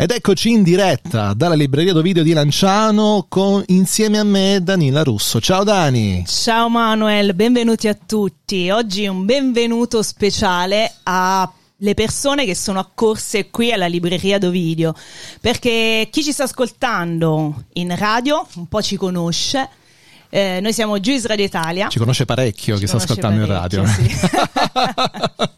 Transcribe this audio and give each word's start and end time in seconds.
Ed 0.00 0.12
eccoci 0.12 0.50
in 0.50 0.62
diretta 0.62 1.34
dalla 1.34 1.56
libreria 1.56 1.92
Dovideo 1.92 2.22
di 2.22 2.32
Lanciano 2.32 3.26
con 3.28 3.64
insieme 3.66 4.20
a 4.20 4.22
me 4.22 4.60
Danila 4.62 5.02
Russo. 5.02 5.40
Ciao 5.40 5.64
Dani! 5.64 6.24
Ciao 6.24 6.68
Manuel, 6.68 7.34
benvenuti 7.34 7.88
a 7.88 7.98
tutti. 8.06 8.70
Oggi 8.70 9.08
un 9.08 9.24
benvenuto 9.24 10.04
speciale 10.04 10.98
alle 11.02 11.94
persone 11.94 12.44
che 12.44 12.54
sono 12.54 12.78
accorse 12.78 13.50
qui 13.50 13.72
alla 13.72 13.88
libreria 13.88 14.38
Dovidio, 14.38 14.94
perché 15.40 16.06
chi 16.12 16.22
ci 16.22 16.30
sta 16.30 16.44
ascoltando 16.44 17.64
in 17.72 17.92
radio 17.96 18.46
un 18.54 18.68
po' 18.68 18.80
ci 18.80 18.94
conosce, 18.94 19.68
eh, 20.28 20.60
noi 20.62 20.72
siamo 20.72 21.00
Giuis 21.00 21.26
Radio 21.26 21.44
Italia. 21.44 21.88
Ci 21.88 21.98
conosce 21.98 22.24
parecchio 22.24 22.76
chi 22.76 22.86
sta 22.86 22.98
ascoltando 22.98 23.40
in 23.40 23.46
radio. 23.46 23.84
sì. 23.84 24.06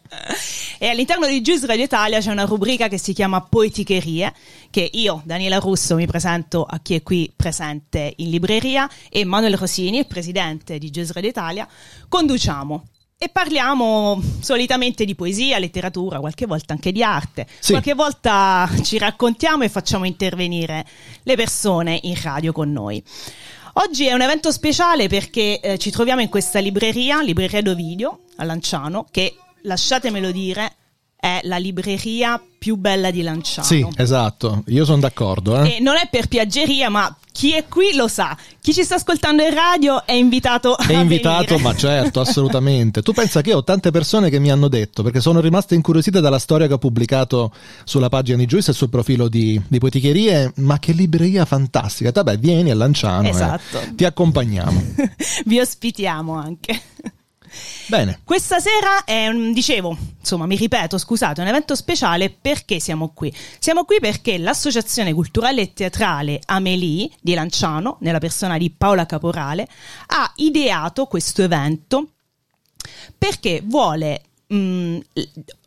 e 0.77 0.87
all'interno 0.87 1.27
di 1.27 1.41
Giuis 1.41 1.65
Radio 1.65 1.83
Italia 1.83 2.19
c'è 2.19 2.31
una 2.31 2.45
rubrica 2.45 2.87
che 2.87 2.97
si 2.97 3.13
chiama 3.13 3.41
Poeticherie, 3.41 4.33
che 4.69 4.89
io, 4.93 5.21
Daniela 5.25 5.59
Russo, 5.59 5.95
mi 5.95 6.07
presento 6.07 6.63
a 6.63 6.79
chi 6.79 6.95
è 6.95 7.03
qui 7.03 7.31
presente 7.35 8.13
in 8.17 8.29
libreria 8.29 8.89
e 9.09 9.23
Manuel 9.25 9.57
Rosini, 9.57 9.99
il 9.99 10.07
presidente 10.07 10.77
di 10.77 10.89
Giuis 10.89 11.11
Radio 11.11 11.29
Italia, 11.29 11.67
conduciamo. 12.07 12.85
E 13.23 13.29
parliamo 13.29 14.19
solitamente 14.39 15.05
di 15.05 15.13
poesia, 15.13 15.59
letteratura, 15.59 16.19
qualche 16.19 16.47
volta 16.47 16.73
anche 16.73 16.91
di 16.91 17.03
arte. 17.03 17.45
Sì. 17.59 17.73
Qualche 17.73 17.93
volta 17.93 18.67
ci 18.81 18.97
raccontiamo 18.97 19.63
e 19.63 19.69
facciamo 19.69 20.05
intervenire 20.05 20.83
le 21.21 21.35
persone 21.35 21.99
in 22.01 22.19
radio 22.19 22.51
con 22.51 22.71
noi. 22.71 23.03
Oggi 23.73 24.07
è 24.07 24.13
un 24.13 24.21
evento 24.21 24.51
speciale 24.51 25.07
perché 25.07 25.59
eh, 25.59 25.77
ci 25.77 25.91
troviamo 25.91 26.21
in 26.21 26.29
questa 26.29 26.57
libreria, 26.57 27.21
libreria 27.21 27.61
Dovidio, 27.61 28.21
a 28.37 28.43
Lanciano, 28.43 29.05
che 29.11 29.35
lasciatemelo 29.63 30.31
dire 30.31 30.75
è 31.21 31.39
la 31.43 31.57
libreria 31.57 32.41
più 32.57 32.77
bella 32.77 33.11
di 33.11 33.21
Lanciano. 33.21 33.67
Sì, 33.67 33.85
esatto, 33.95 34.63
io 34.67 34.85
sono 34.85 35.01
d'accordo. 35.01 35.61
Eh? 35.63 35.75
E 35.75 35.79
non 35.79 35.95
è 35.95 36.07
per 36.09 36.27
piaggeria, 36.27 36.89
ma 36.89 37.15
chi 37.31 37.53
è 37.53 37.67
qui 37.67 37.93
lo 37.93 38.07
sa. 38.07 38.35
Chi 38.59 38.73
ci 38.73 38.83
sta 38.83 38.95
ascoltando 38.95 39.43
in 39.43 39.53
radio 39.53 40.03
è 40.03 40.13
invitato 40.13 40.75
È 40.79 40.93
a 40.95 40.99
invitato, 40.99 41.55
venire. 41.55 41.61
ma 41.61 41.75
certo, 41.75 42.21
assolutamente. 42.21 43.03
Tu 43.03 43.13
pensa 43.13 43.41
che 43.41 43.53
ho 43.53 43.63
tante 43.63 43.91
persone 43.91 44.31
che 44.31 44.39
mi 44.39 44.49
hanno 44.49 44.67
detto, 44.67 45.03
perché 45.03 45.21
sono 45.21 45.41
rimaste 45.41 45.75
incuriosite 45.75 46.21
dalla 46.21 46.39
storia 46.39 46.65
che 46.65 46.73
ho 46.73 46.79
pubblicato 46.79 47.53
sulla 47.83 48.09
pagina 48.09 48.37
di 48.37 48.47
Giuice 48.47 48.71
e 48.71 48.73
sul 48.73 48.89
profilo 48.89 49.27
di, 49.27 49.61
di 49.67 49.77
Poeticherie, 49.77 50.53
ma 50.55 50.79
che 50.79 50.91
libreria 50.91 51.45
fantastica. 51.45 52.09
Vabbè, 52.11 52.39
vieni 52.39 52.71
a 52.71 52.75
Lanciano, 52.75 53.27
eh. 53.27 53.29
Esatto. 53.29 53.79
ti 53.93 54.05
accompagniamo. 54.05 54.83
Vi 55.45 55.59
ospitiamo 55.59 56.33
anche. 56.33 56.81
Bene, 57.87 58.19
Questa 58.23 58.59
sera 58.59 59.03
è 59.03 59.29
dicevo, 59.51 59.97
insomma, 60.19 60.45
mi 60.45 60.55
ripeto, 60.55 60.97
scusate, 60.97 61.41
un 61.41 61.47
evento 61.47 61.75
speciale 61.75 62.29
perché 62.29 62.79
siamo 62.79 63.09
qui. 63.09 63.33
Siamo 63.59 63.83
qui 63.83 63.99
perché 63.99 64.37
l'Associazione 64.37 65.13
Culturale 65.13 65.61
e 65.61 65.73
Teatrale 65.73 66.41
Amelie 66.45 67.09
di 67.21 67.33
Lanciano, 67.33 67.97
nella 67.99 68.19
persona 68.19 68.57
di 68.57 68.69
Paola 68.69 69.05
Caporale, 69.05 69.67
ha 70.07 70.31
ideato 70.37 71.05
questo 71.05 71.41
evento 71.41 72.11
perché 73.17 73.61
vuole 73.63 74.21
mh, 74.47 74.97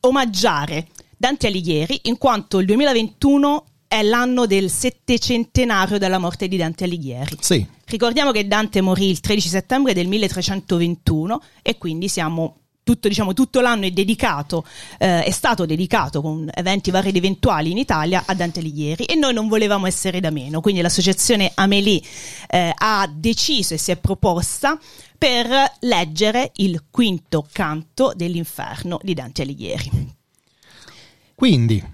omaggiare 0.00 0.88
Dante 1.16 1.46
Alighieri 1.46 2.00
in 2.04 2.18
quanto 2.18 2.58
il 2.58 2.66
2021 2.66 3.64
è 3.94 4.02
l'anno 4.02 4.46
del 4.46 4.70
settecentenario 4.70 5.98
della 5.98 6.18
morte 6.18 6.48
di 6.48 6.56
Dante 6.56 6.82
Alighieri. 6.82 7.36
sì, 7.40 7.64
Ricordiamo 7.86 8.32
che 8.32 8.48
Dante 8.48 8.80
morì 8.80 9.08
il 9.08 9.20
13 9.20 9.48
settembre 9.48 9.94
del 9.94 10.08
1321 10.08 11.42
e 11.62 11.78
quindi 11.78 12.08
siamo 12.08 12.56
tutto, 12.82 13.06
diciamo, 13.06 13.32
tutto 13.34 13.60
l'anno 13.60 13.84
è 13.84 13.92
dedicato, 13.92 14.66
eh, 14.98 15.22
è 15.22 15.30
stato 15.30 15.64
dedicato 15.64 16.20
con 16.20 16.50
eventi 16.52 16.90
vari 16.90 17.10
ed 17.10 17.16
eventuali 17.16 17.70
in 17.70 17.78
Italia 17.78 18.24
a 18.26 18.34
Dante 18.34 18.58
Alighieri 18.58 19.04
e 19.04 19.14
noi 19.14 19.32
non 19.32 19.46
volevamo 19.46 19.86
essere 19.86 20.18
da 20.18 20.30
meno, 20.30 20.60
quindi 20.60 20.80
l'associazione 20.80 21.52
Amélie 21.54 22.02
eh, 22.48 22.72
ha 22.76 23.08
deciso 23.14 23.74
e 23.74 23.78
si 23.78 23.92
è 23.92 23.96
proposta 23.96 24.76
per 25.16 25.46
leggere 25.80 26.50
il 26.56 26.82
quinto 26.90 27.46
canto 27.52 28.12
dell'inferno 28.16 28.98
di 29.02 29.14
Dante 29.14 29.42
Alighieri. 29.42 29.90
quindi 31.36 31.93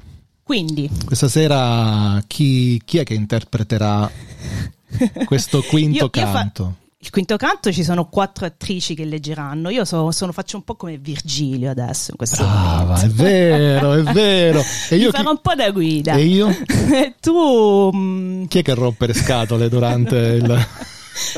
Quindi 0.51 0.91
questa 1.05 1.29
sera 1.29 2.21
chi, 2.27 2.83
chi 2.85 2.99
è 2.99 3.05
che 3.05 3.15
interpreterà 3.15 4.11
questo 5.25 5.63
quinto 5.63 5.97
Io- 5.97 6.11
io 6.13 6.27
fa- 6.27 6.33
canto? 6.33 6.75
Il 6.99 7.11
quinto 7.11 7.37
canto 7.37 7.71
ci 7.73 7.85
sono 7.85 8.09
quattro 8.09 8.47
attrici 8.47 8.97
che 8.97 9.05
leggeranno. 9.05 9.69
Io 9.71 9.85
so- 9.85 10.11
sono, 10.11 10.33
faccio 10.33 10.57
un 10.57 10.65
po' 10.65 10.75
come 10.75 10.99
Virgilio 10.99 11.71
adesso 11.71 12.11
in 12.11 12.17
questo 12.17 12.43
Brava, 12.43 12.95
momento. 12.97 13.05
è 13.07 13.09
vero, 13.11 13.93
è 13.93 14.03
vero. 14.13 14.61
E 14.89 14.97
io 14.97 15.13
farò 15.13 15.23
chi, 15.23 15.31
un 15.31 15.39
po' 15.41 15.55
da 15.55 15.71
guida. 15.71 16.15
e 16.15 16.25
io? 16.25 16.49
tu 17.23 17.91
mm, 17.95 18.45
Chi 18.47 18.59
è 18.59 18.63
che 18.63 18.75
rompe 18.75 19.07
le 19.07 19.15
scatole 19.15 19.69
durante 19.69 20.17
il... 20.17 20.43
non 20.49 20.59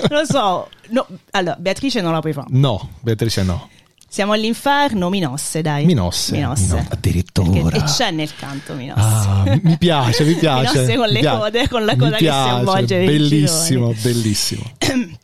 lo 0.08 0.24
so. 0.24 0.68
No, 0.88 1.06
allora, 1.32 1.56
Beatrice 1.60 2.00
non 2.00 2.12
la 2.12 2.20
puoi 2.20 2.32
fare. 2.32 2.46
No, 2.48 2.92
Beatrice 3.00 3.42
no. 3.42 3.68
Siamo 4.12 4.32
all'inferno, 4.34 5.08
Minosse, 5.08 5.62
dai. 5.62 5.86
Minosse. 5.86 6.32
Minosse. 6.32 6.74
Mino- 6.74 6.86
addirittura. 6.90 7.62
Perché- 7.62 7.78
e 7.78 7.82
c'è 7.84 8.10
nel 8.10 8.34
canto 8.36 8.74
Minosse. 8.74 9.00
Ah, 9.00 9.58
mi- 9.62 9.78
piace, 9.78 10.24
mi 10.24 10.34
piace. 10.34 10.72
Minosse 10.80 10.96
con 10.98 11.08
le 11.08 11.20
piace. 11.20 11.38
code, 11.38 11.68
con 11.68 11.84
la 11.86 11.96
coda 11.96 12.10
che 12.10 12.16
si 12.18 12.22
piace, 12.24 12.50
avvolge 12.50 13.04
Bellissimo, 13.06 13.94
bellissimo. 14.02 14.62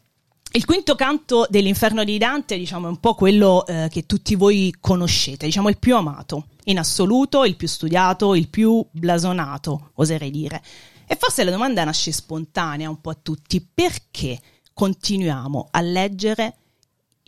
Il 0.52 0.64
quinto 0.64 0.94
canto 0.94 1.46
dell'inferno 1.50 2.02
di 2.02 2.16
Dante, 2.16 2.56
diciamo, 2.56 2.86
è 2.86 2.88
un 2.88 2.96
po' 2.96 3.14
quello 3.14 3.66
eh, 3.66 3.88
che 3.90 4.06
tutti 4.06 4.34
voi 4.36 4.74
conoscete, 4.80 5.44
diciamo 5.44 5.68
il 5.68 5.76
più 5.78 5.94
amato, 5.94 6.46
in 6.64 6.78
assoluto, 6.78 7.44
il 7.44 7.56
più 7.56 7.68
studiato, 7.68 8.34
il 8.34 8.48
più 8.48 8.82
blasonato, 8.90 9.90
oserei 9.96 10.30
dire. 10.30 10.62
E 11.06 11.14
forse 11.20 11.44
la 11.44 11.50
domanda 11.50 11.84
nasce 11.84 12.10
spontanea 12.10 12.88
un 12.88 13.02
po' 13.02 13.10
a 13.10 13.18
tutti, 13.20 13.60
perché 13.60 14.40
continuiamo 14.72 15.68
a 15.72 15.80
leggere 15.82 16.54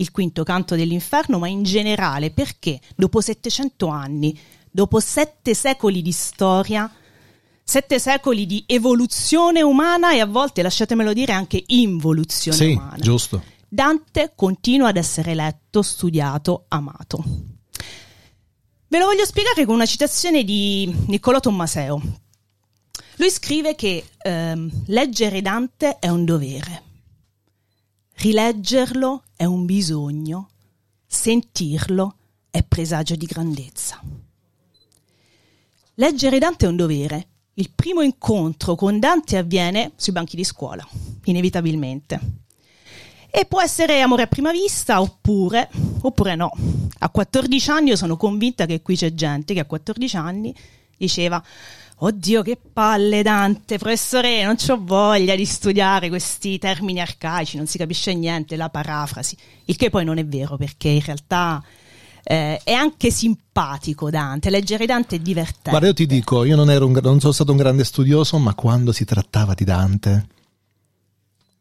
il 0.01 0.11
quinto 0.11 0.43
canto 0.45 0.75
dell'inferno, 0.75 1.39
ma 1.39 1.49
in 1.49 1.63
generale 1.63 2.31
perché 2.31 2.81
dopo 2.97 3.21
700 3.21 3.87
anni, 3.89 4.39
dopo 4.71 4.99
sette 4.99 5.55
secoli 5.55 6.03
di 6.03 6.13
storia, 6.13 6.91
sette 7.63 7.99
secoli 7.99 8.47
di 8.47 8.65
evoluzione 8.67 9.63
umana 9.63 10.13
e 10.13 10.21
a 10.21 10.27
volte, 10.27 10.63
lasciatemelo 10.63 11.13
dire, 11.13 11.33
anche 11.33 11.63
involuzione 11.67 12.57
Sì, 12.57 12.71
umana. 12.73 12.97
giusto. 12.99 13.43
Dante 13.69 14.33
continua 14.35 14.89
ad 14.89 14.97
essere 14.97 15.35
letto, 15.35 15.83
studiato, 15.83 16.65
amato. 16.69 17.23
Ve 18.89 18.99
lo 18.99 19.05
voglio 19.05 19.25
spiegare 19.25 19.65
con 19.65 19.77
una 19.77 19.87
citazione 19.87 20.43
di 20.43 20.93
Niccolò 21.07 21.39
Tommaseo. 21.39 22.03
Lui 23.17 23.31
scrive 23.31 23.77
che 23.77 24.05
ehm, 24.21 24.85
leggere 24.87 25.43
Dante 25.43 25.99
è 26.01 26.09
un 26.09 26.25
dovere, 26.25 26.83
rileggerlo 28.21 29.23
è 29.35 29.45
un 29.45 29.65
bisogno, 29.65 30.51
sentirlo 31.07 32.17
è 32.51 32.63
presagio 32.63 33.17
di 33.17 33.25
grandezza. 33.25 33.99
Leggere 35.95 36.39
Dante 36.39 36.67
è 36.67 36.69
un 36.69 36.77
dovere. 36.77 37.29
Il 37.55 37.71
primo 37.75 38.03
incontro 38.03 38.75
con 38.75 38.99
Dante 38.99 39.39
avviene 39.39 39.93
sui 39.97 40.13
banchi 40.13 40.37
di 40.37 40.45
scuola, 40.45 40.87
inevitabilmente. 41.25 42.21
E 43.31 43.47
può 43.47 43.63
essere 43.63 44.03
amore 44.03 44.25
a 44.25 44.27
prima 44.27 44.51
vista 44.51 45.01
oppure, 45.01 45.71
oppure 46.03 46.35
no. 46.35 46.53
A 46.99 47.09
14 47.09 47.71
anni 47.71 47.89
io 47.89 47.97
sono 47.97 48.19
convinta 48.19 48.67
che 48.67 48.83
qui 48.83 48.97
c'è 48.97 49.15
gente 49.15 49.55
che 49.55 49.61
a 49.61 49.65
14 49.65 50.17
anni 50.17 50.55
diceva 51.01 51.43
Oddio 52.03 52.41
che 52.41 52.57
palle 52.57 53.23
Dante, 53.23 53.77
professore, 53.77 54.43
non 54.43 54.57
ho 54.69 54.79
voglia 54.83 55.37
di 55.37 55.45
studiare 55.45 56.09
questi 56.09 56.57
termini 56.57 56.99
arcaici, 56.99 57.59
non 57.59 57.67
si 57.67 57.77
capisce 57.77 58.15
niente, 58.15 58.57
la 58.57 58.71
parafrasi. 58.71 59.37
Il 59.67 59.77
che 59.77 59.91
poi 59.91 60.07
non 60.07 60.17
è 60.17 60.25
vero 60.25 60.57
perché 60.57 60.89
in 60.89 61.03
realtà 61.05 61.63
eh, 62.23 62.59
è 62.65 62.73
anche 62.73 63.11
simpatico 63.11 64.09
Dante, 64.09 64.49
leggere 64.49 64.87
Dante 64.87 65.17
è 65.17 65.19
divertente. 65.19 65.69
Guarda, 65.69 65.89
io 65.89 65.93
ti 65.93 66.07
dico, 66.07 66.45
io 66.45 66.57
non, 66.57 66.71
ero 66.71 66.87
un- 66.87 66.99
non 67.03 67.21
sono 67.21 67.33
stato 67.35 67.51
un 67.51 67.59
grande 67.59 67.85
studioso, 67.85 68.39
ma 68.39 68.55
quando 68.55 68.93
si 68.93 69.05
trattava 69.05 69.53
di 69.53 69.65
Dante 69.65 70.27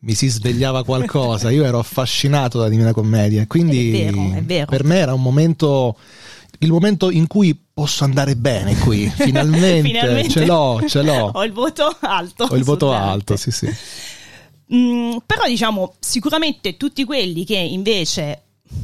mi 0.02 0.14
si 0.14 0.30
svegliava 0.30 0.86
qualcosa. 0.86 1.50
Io 1.52 1.66
ero 1.66 1.80
affascinato 1.80 2.58
dalla 2.58 2.70
Divina 2.70 2.94
Commedia. 2.94 3.46
Quindi 3.46 4.00
È 4.00 4.12
vero, 4.12 4.38
è 4.38 4.42
vero. 4.44 4.66
per 4.68 4.86
me 4.86 4.96
era 4.96 5.14
un 5.14 5.22
momento. 5.22 5.98
Il 6.60 6.72
momento 6.72 7.10
in 7.10 7.28
cui 7.28 7.58
posso 7.74 8.04
andare 8.04 8.36
bene 8.36 8.76
qui, 8.78 9.08
finalmente, 9.16 9.88
Finalmente. 9.88 10.30
ce 10.30 10.46
l'ho, 10.46 10.82
ce 10.88 11.02
l'ho. 11.02 11.32
Ho 11.34 11.44
il 11.44 11.54
voto 11.54 11.96
alto. 12.02 12.46
Ho 12.46 12.56
il 12.56 12.64
voto 12.64 12.92
alto, 12.94 13.38
sì, 13.38 13.52
sì. 13.52 13.74
Mm, 14.74 15.18
però 15.26 15.48
diciamo 15.48 15.96
sicuramente 16.00 16.78
tutti 16.78 17.04
quelli 17.04 17.44
che 17.44 17.58
invece 17.58 18.44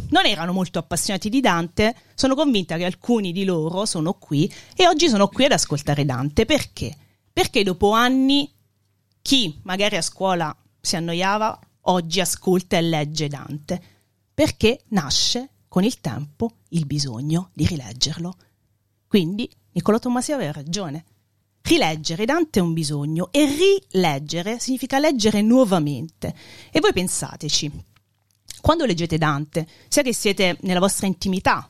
non 0.10 0.26
erano 0.26 0.52
molto 0.52 0.80
appassionati 0.80 1.30
di 1.30 1.42
Dante, 1.42 1.96
sono 2.16 2.34
convinta 2.34 2.78
che 2.78 2.86
alcuni 2.86 3.32
di 3.32 3.44
loro 3.44 3.86
sono 3.86 4.14
qui 4.14 4.52
e 4.76 4.88
oggi 4.88 5.10
sono 5.10 5.28
qui 5.28 5.46
ad 5.46 5.52
ascoltare 5.52 6.06
Dante. 6.06 6.46
Perché? 6.46 6.96
Perché 7.32 7.64
dopo 7.64 7.92
anni 7.92 8.52
chi 9.22 9.60
magari 9.64 9.98
a 9.98 10.02
scuola 10.02 10.56
si 10.80 10.96
annoiava, 10.96 11.60
oggi 11.82 12.20
ascolta 12.20 12.78
e 12.78 12.82
legge 12.82 13.28
Dante. 13.28 13.82
Perché 14.34 14.82
nasce 14.90 15.50
con 15.76 15.84
il 15.84 16.00
tempo 16.00 16.60
il 16.70 16.86
bisogno 16.86 17.50
di 17.52 17.66
rileggerlo. 17.66 18.38
Quindi 19.08 19.52
Niccolò 19.74 20.00
Tommasio 20.00 20.34
aveva 20.34 20.54
ragione. 20.54 21.04
Rileggere 21.64 22.24
Dante 22.24 22.60
è 22.60 22.62
un 22.62 22.72
bisogno 22.72 23.28
e 23.30 23.84
rileggere 23.92 24.58
significa 24.58 25.00
leggere 25.00 25.42
nuovamente. 25.42 26.34
E 26.72 26.80
voi 26.80 26.94
pensateci, 26.94 27.70
quando 28.62 28.86
leggete 28.86 29.18
Dante, 29.18 29.68
sia 29.90 30.02
che 30.02 30.14
siete 30.14 30.58
nella 30.62 30.80
vostra 30.80 31.08
intimità, 31.08 31.68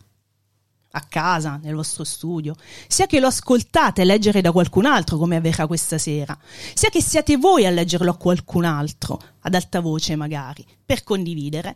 a 0.91 1.01
casa, 1.01 1.59
nel 1.63 1.73
vostro 1.73 2.03
studio, 2.03 2.53
sia 2.87 3.07
che 3.07 3.19
lo 3.19 3.25
ascoltate 3.25 4.03
leggere 4.03 4.41
da 4.41 4.51
qualcun 4.51 4.85
altro 4.85 5.17
come 5.17 5.37
avverrà 5.37 5.65
questa 5.65 5.97
sera, 5.97 6.37
sia 6.75 6.89
che 6.89 7.01
siate 7.01 7.37
voi 7.37 7.65
a 7.65 7.71
leggerlo 7.71 8.11
a 8.11 8.17
qualcun 8.17 8.65
altro, 8.65 9.19
ad 9.39 9.55
alta 9.55 9.79
voce 9.79 10.15
magari, 10.15 10.63
per 10.85 11.03
condividere, 11.03 11.75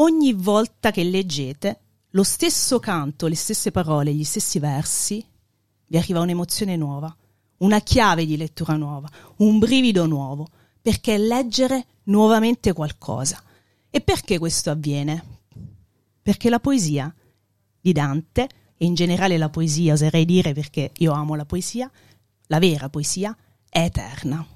ogni 0.00 0.32
volta 0.32 0.90
che 0.90 1.04
leggete 1.04 1.80
lo 2.10 2.22
stesso 2.22 2.78
canto, 2.78 3.26
le 3.26 3.34
stesse 3.34 3.70
parole, 3.70 4.12
gli 4.12 4.24
stessi 4.24 4.58
versi, 4.58 5.24
vi 5.86 5.96
arriva 5.96 6.20
un'emozione 6.20 6.76
nuova, 6.76 7.14
una 7.58 7.80
chiave 7.80 8.26
di 8.26 8.36
lettura 8.36 8.76
nuova, 8.76 9.08
un 9.36 9.58
brivido 9.58 10.06
nuovo, 10.06 10.48
perché 10.80 11.14
è 11.14 11.18
leggere 11.18 11.86
nuovamente 12.04 12.72
qualcosa. 12.72 13.42
E 13.90 14.00
perché 14.00 14.38
questo 14.38 14.70
avviene? 14.70 15.24
Perché 16.22 16.50
la 16.50 16.60
poesia 16.60 17.12
di 17.80 17.92
Dante, 17.92 18.48
e 18.76 18.84
in 18.84 18.94
generale 18.94 19.38
la 19.38 19.48
poesia, 19.48 19.94
oserei 19.94 20.24
dire 20.24 20.52
perché 20.52 20.92
io 20.98 21.12
amo 21.12 21.34
la 21.34 21.44
poesia, 21.44 21.90
la 22.46 22.58
vera 22.58 22.88
poesia, 22.88 23.36
è 23.68 23.80
eterna. 23.80 24.46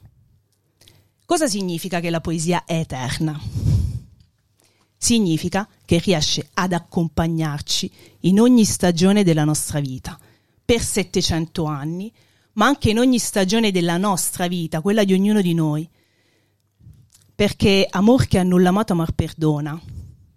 Cosa 1.24 1.48
significa 1.48 2.00
che 2.00 2.10
la 2.10 2.20
poesia 2.20 2.64
è 2.64 2.78
eterna? 2.78 3.71
Significa 5.02 5.68
che 5.84 5.98
riesce 5.98 6.48
ad 6.54 6.72
accompagnarci 6.72 7.90
in 8.20 8.38
ogni 8.38 8.64
stagione 8.64 9.24
della 9.24 9.42
nostra 9.42 9.80
vita, 9.80 10.16
per 10.64 10.80
700 10.80 11.64
anni, 11.64 12.12
ma 12.52 12.66
anche 12.66 12.90
in 12.90 13.00
ogni 13.00 13.18
stagione 13.18 13.72
della 13.72 13.96
nostra 13.96 14.46
vita, 14.46 14.80
quella 14.80 15.02
di 15.02 15.12
ognuno 15.12 15.40
di 15.40 15.54
noi. 15.54 15.90
Perché 17.34 17.84
amor 17.90 18.28
che 18.28 18.38
a 18.38 18.44
nulla 18.44 18.68
amato, 18.68 18.92
amor 18.92 19.10
perdona, 19.10 19.76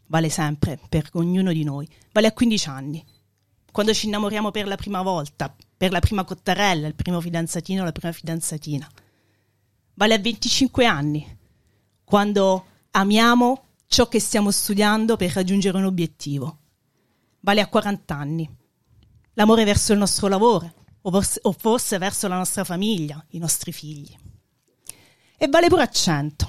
vale 0.07 0.29
sempre 0.29 0.79
per 0.89 1.09
ognuno 1.13 1.53
di 1.53 1.63
noi, 1.63 1.87
vale 2.11 2.25
a 2.25 2.31
15 2.31 2.67
anni. 2.67 3.05
Quando 3.71 3.93
ci 3.93 4.07
innamoriamo 4.07 4.49
per 4.49 4.65
la 4.65 4.77
prima 4.77 5.03
volta, 5.03 5.55
per 5.77 5.91
la 5.91 5.99
prima 5.99 6.23
cottarella, 6.23 6.87
il 6.87 6.95
primo 6.95 7.21
fidanzatino, 7.21 7.83
la 7.83 7.91
prima 7.91 8.11
fidanzatina. 8.11 8.89
Vale 9.93 10.13
a 10.15 10.17
25 10.17 10.85
anni, 10.87 11.37
quando 12.03 12.65
amiamo 12.89 13.65
ciò 13.87 14.07
che 14.07 14.19
stiamo 14.19 14.51
studiando 14.51 15.15
per 15.15 15.31
raggiungere 15.33 15.77
un 15.77 15.85
obiettivo. 15.85 16.57
Vale 17.41 17.61
a 17.61 17.67
40 17.67 18.15
anni. 18.15 18.49
L'amore 19.33 19.63
verso 19.65 19.93
il 19.93 19.99
nostro 19.99 20.27
lavoro, 20.27 20.73
o 21.01 21.51
forse, 21.57 21.97
verso 21.97 22.27
la 22.27 22.37
nostra 22.37 22.63
famiglia, 22.63 23.23
i 23.29 23.37
nostri 23.37 23.71
figli. 23.71 24.15
E 25.37 25.47
vale 25.47 25.67
pure 25.67 25.81
a 25.83 25.89
cento, 25.89 26.47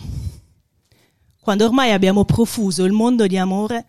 quando 1.40 1.64
ormai 1.64 1.92
abbiamo 1.92 2.24
profuso 2.24 2.84
il 2.84 2.92
mondo 2.92 3.26
di 3.26 3.36
amore 3.36 3.86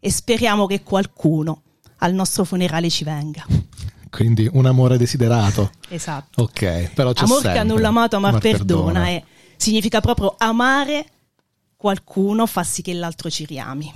e 0.00 0.10
speriamo 0.10 0.66
che 0.66 0.82
qualcuno 0.82 1.62
al 1.98 2.12
nostro 2.12 2.44
funerale 2.44 2.90
ci 2.90 3.04
venga. 3.04 3.44
Quindi 4.10 4.48
un 4.52 4.66
amore 4.66 4.98
desiderato. 4.98 5.70
Esatto. 5.88 6.42
Ok, 6.42 6.90
però 6.92 7.12
c'è 7.12 7.22
Amor 7.22 7.40
sempre. 7.40 7.52
che 7.52 7.58
a 7.58 7.62
nulla 7.62 7.88
amato, 7.88 8.16
amar, 8.16 8.30
Amar 8.30 8.42
perdona. 8.42 8.82
perdona. 8.92 9.08
eh. 9.08 9.24
significa 9.56 10.00
proprio 10.00 10.34
amare 10.36 11.06
qualcuno 11.82 12.46
fa 12.46 12.62
sì 12.62 12.80
che 12.80 12.94
l'altro 12.94 13.28
ci 13.28 13.44
riami. 13.44 13.92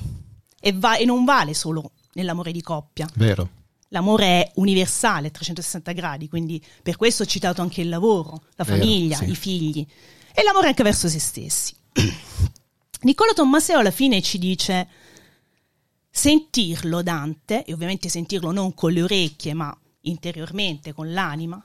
E, 0.60 0.72
va- 0.72 0.96
e 0.96 1.04
non 1.04 1.24
vale 1.24 1.54
solo 1.54 1.92
nell'amore 2.14 2.50
di 2.50 2.60
coppia. 2.60 3.08
Vero. 3.14 3.48
L'amore 3.90 4.26
è 4.26 4.50
universale, 4.56 5.30
360 5.30 5.92
gradi, 5.92 6.28
quindi 6.28 6.60
per 6.82 6.96
questo 6.96 7.22
ho 7.22 7.26
citato 7.26 7.62
anche 7.62 7.82
il 7.82 7.88
lavoro, 7.88 8.42
la 8.56 8.64
Vero, 8.64 8.78
famiglia, 8.78 9.18
sì. 9.18 9.30
i 9.30 9.36
figli 9.36 9.86
e 10.34 10.42
l'amore 10.42 10.66
anche 10.66 10.82
verso 10.82 11.08
se 11.08 11.20
stessi. 11.20 11.76
Nicola 13.02 13.32
Tommaseo 13.32 13.78
alla 13.78 13.92
fine 13.92 14.20
ci 14.20 14.38
dice 14.38 14.88
sentirlo 16.10 17.02
Dante, 17.02 17.64
e 17.64 17.72
ovviamente 17.72 18.08
sentirlo 18.08 18.50
non 18.50 18.74
con 18.74 18.90
le 18.90 19.02
orecchie 19.02 19.54
ma 19.54 19.78
interiormente, 20.00 20.92
con 20.92 21.12
l'anima, 21.12 21.64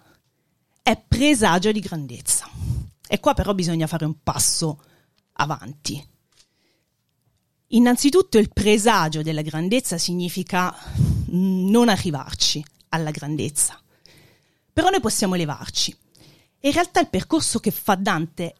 è 0.84 1.02
presagio 1.08 1.72
di 1.72 1.80
grandezza. 1.80 2.48
E 3.08 3.20
qua 3.20 3.34
però 3.34 3.56
bisogna 3.56 3.88
fare 3.88 4.06
un 4.06 4.22
passo 4.22 4.84
avanti. 5.34 6.10
Innanzitutto 7.74 8.38
il 8.38 8.50
presagio 8.52 9.22
della 9.22 9.42
grandezza 9.42 9.98
significa 9.98 10.76
mm, 11.32 11.70
non 11.70 11.88
arrivarci 11.88 12.64
alla 12.90 13.12
grandezza, 13.12 13.80
però 14.74 14.90
noi 14.90 15.00
possiamo 15.00 15.36
elevarci. 15.36 15.96
In 16.64 16.72
realtà 16.74 17.00
il 17.00 17.10
percorso 17.10 17.60
che 17.60 17.72
fa 17.72 17.96
Dante 17.96 18.56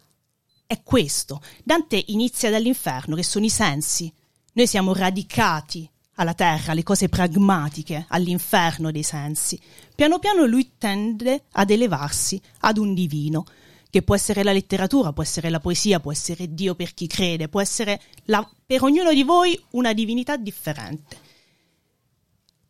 è 0.66 0.82
questo. 0.82 1.42
Dante 1.62 2.02
inizia 2.08 2.50
dall'inferno, 2.50 3.16
che 3.16 3.24
sono 3.24 3.44
i 3.44 3.50
sensi. 3.50 4.12
Noi 4.54 4.68
siamo 4.68 4.94
radicati 4.94 5.90
alla 6.16 6.34
terra, 6.34 6.72
alle 6.72 6.84
cose 6.84 7.10
pragmatiche, 7.10 8.06
all'inferno 8.08 8.92
dei 8.92 9.04
sensi. 9.04 9.60
Piano 9.94 10.20
piano 10.20 10.46
lui 10.46 10.74
tende 10.78 11.44
ad 11.52 11.70
elevarsi 11.70 12.42
ad 12.60 12.78
un 12.78 12.94
divino, 12.94 13.44
che 13.92 14.02
può 14.02 14.16
essere 14.16 14.42
la 14.42 14.54
letteratura, 14.54 15.12
può 15.12 15.22
essere 15.22 15.50
la 15.50 15.60
poesia, 15.60 16.00
può 16.00 16.14
essere 16.14 16.54
Dio 16.54 16.76
per 16.76 16.94
chi 16.94 17.08
crede, 17.08 17.50
può 17.50 17.60
essere 17.60 18.02
la- 18.24 18.50
per 18.66 18.82
ognuno 18.84 19.14
di 19.14 19.22
voi 19.22 19.62
una 19.72 19.92
divinità 19.92 20.38
differente. 20.38 21.18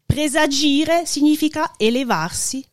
Presagire 0.03 1.05
significa 1.05 1.73
elevarsi 1.77 2.65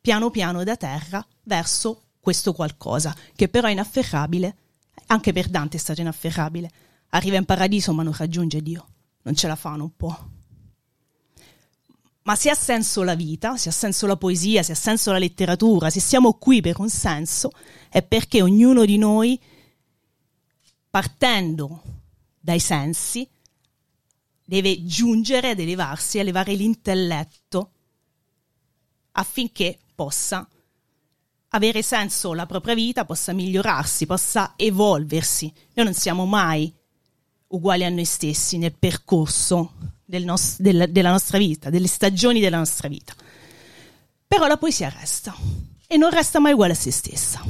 piano 0.00 0.30
piano 0.30 0.62
da 0.64 0.76
terra 0.76 1.26
verso 1.44 2.10
questo 2.20 2.52
qualcosa, 2.52 3.16
che 3.34 3.48
però 3.48 3.68
è 3.68 3.72
inafferrabile, 3.72 4.56
anche 5.06 5.32
per 5.32 5.48
Dante 5.48 5.78
è 5.78 5.80
stato 5.80 6.02
inafferrabile. 6.02 6.70
Arriva 7.10 7.38
in 7.38 7.46
paradiso 7.46 7.94
ma 7.94 8.02
non 8.02 8.14
raggiunge 8.14 8.62
Dio, 8.62 8.86
non 9.22 9.34
ce 9.34 9.48
la 9.48 9.56
fa, 9.56 9.74
non 9.76 9.96
può. 9.96 10.14
Ma 12.28 12.36
se 12.36 12.50
ha 12.50 12.54
senso 12.54 13.04
la 13.04 13.14
vita, 13.14 13.56
se 13.56 13.70
ha 13.70 13.72
senso 13.72 14.06
la 14.06 14.18
poesia, 14.18 14.62
se 14.62 14.72
ha 14.72 14.74
senso 14.74 15.10
la 15.12 15.18
letteratura, 15.18 15.88
se 15.88 15.98
siamo 15.98 16.34
qui 16.34 16.60
per 16.60 16.78
un 16.78 16.90
senso, 16.90 17.50
è 17.88 18.02
perché 18.02 18.42
ognuno 18.42 18.84
di 18.84 18.98
noi, 18.98 19.40
partendo 20.90 21.82
dai 22.38 22.60
sensi, 22.60 23.26
deve 24.44 24.84
giungere 24.84 25.50
ad 25.52 25.58
elevarsi, 25.58 26.18
elevare 26.18 26.52
l'intelletto 26.52 27.70
affinché 29.12 29.78
possa 29.94 30.46
avere 31.48 31.80
senso 31.80 32.34
la 32.34 32.44
propria 32.44 32.74
vita, 32.74 33.06
possa 33.06 33.32
migliorarsi, 33.32 34.04
possa 34.04 34.52
evolversi. 34.54 35.50
Noi 35.72 35.86
non 35.86 35.94
siamo 35.94 36.26
mai 36.26 36.70
uguali 37.46 37.84
a 37.84 37.88
noi 37.88 38.04
stessi 38.04 38.58
nel 38.58 38.74
percorso 38.74 39.96
del 40.08 40.24
nos- 40.24 40.58
della, 40.58 40.86
della 40.86 41.10
nostra 41.10 41.36
vita, 41.36 41.68
delle 41.68 41.86
stagioni 41.86 42.40
della 42.40 42.56
nostra 42.56 42.88
vita. 42.88 43.14
Però 44.26 44.46
la 44.46 44.56
poesia 44.56 44.88
resta 44.88 45.36
e 45.86 45.98
non 45.98 46.10
resta 46.10 46.38
mai 46.38 46.52
uguale 46.52 46.72
a 46.72 46.76
se 46.76 46.90
stessa, 46.90 47.44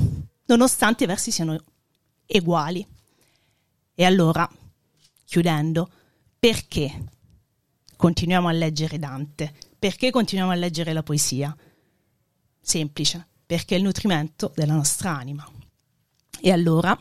nonostante 0.47 1.05
i 1.05 1.07
versi 1.07 1.31
siano 1.31 1.57
uguali. 2.27 2.85
E 3.95 4.05
allora, 4.05 4.49
chiudendo, 5.25 5.88
perché 6.37 7.05
continuiamo 7.95 8.49
a 8.49 8.53
leggere 8.53 8.99
Dante? 8.99 9.55
Perché 9.79 10.11
continuiamo 10.11 10.53
a 10.53 10.57
leggere 10.57 10.93
la 10.93 11.05
poesia? 11.05 11.57
Semplice, 12.61 13.29
perché 13.47 13.77
è 13.77 13.79
il 13.79 13.85
nutrimento 13.85 14.53
della 14.57 14.75
nostra 14.75 15.17
anima. 15.17 15.49
E 16.41 16.50
allora, 16.50 16.99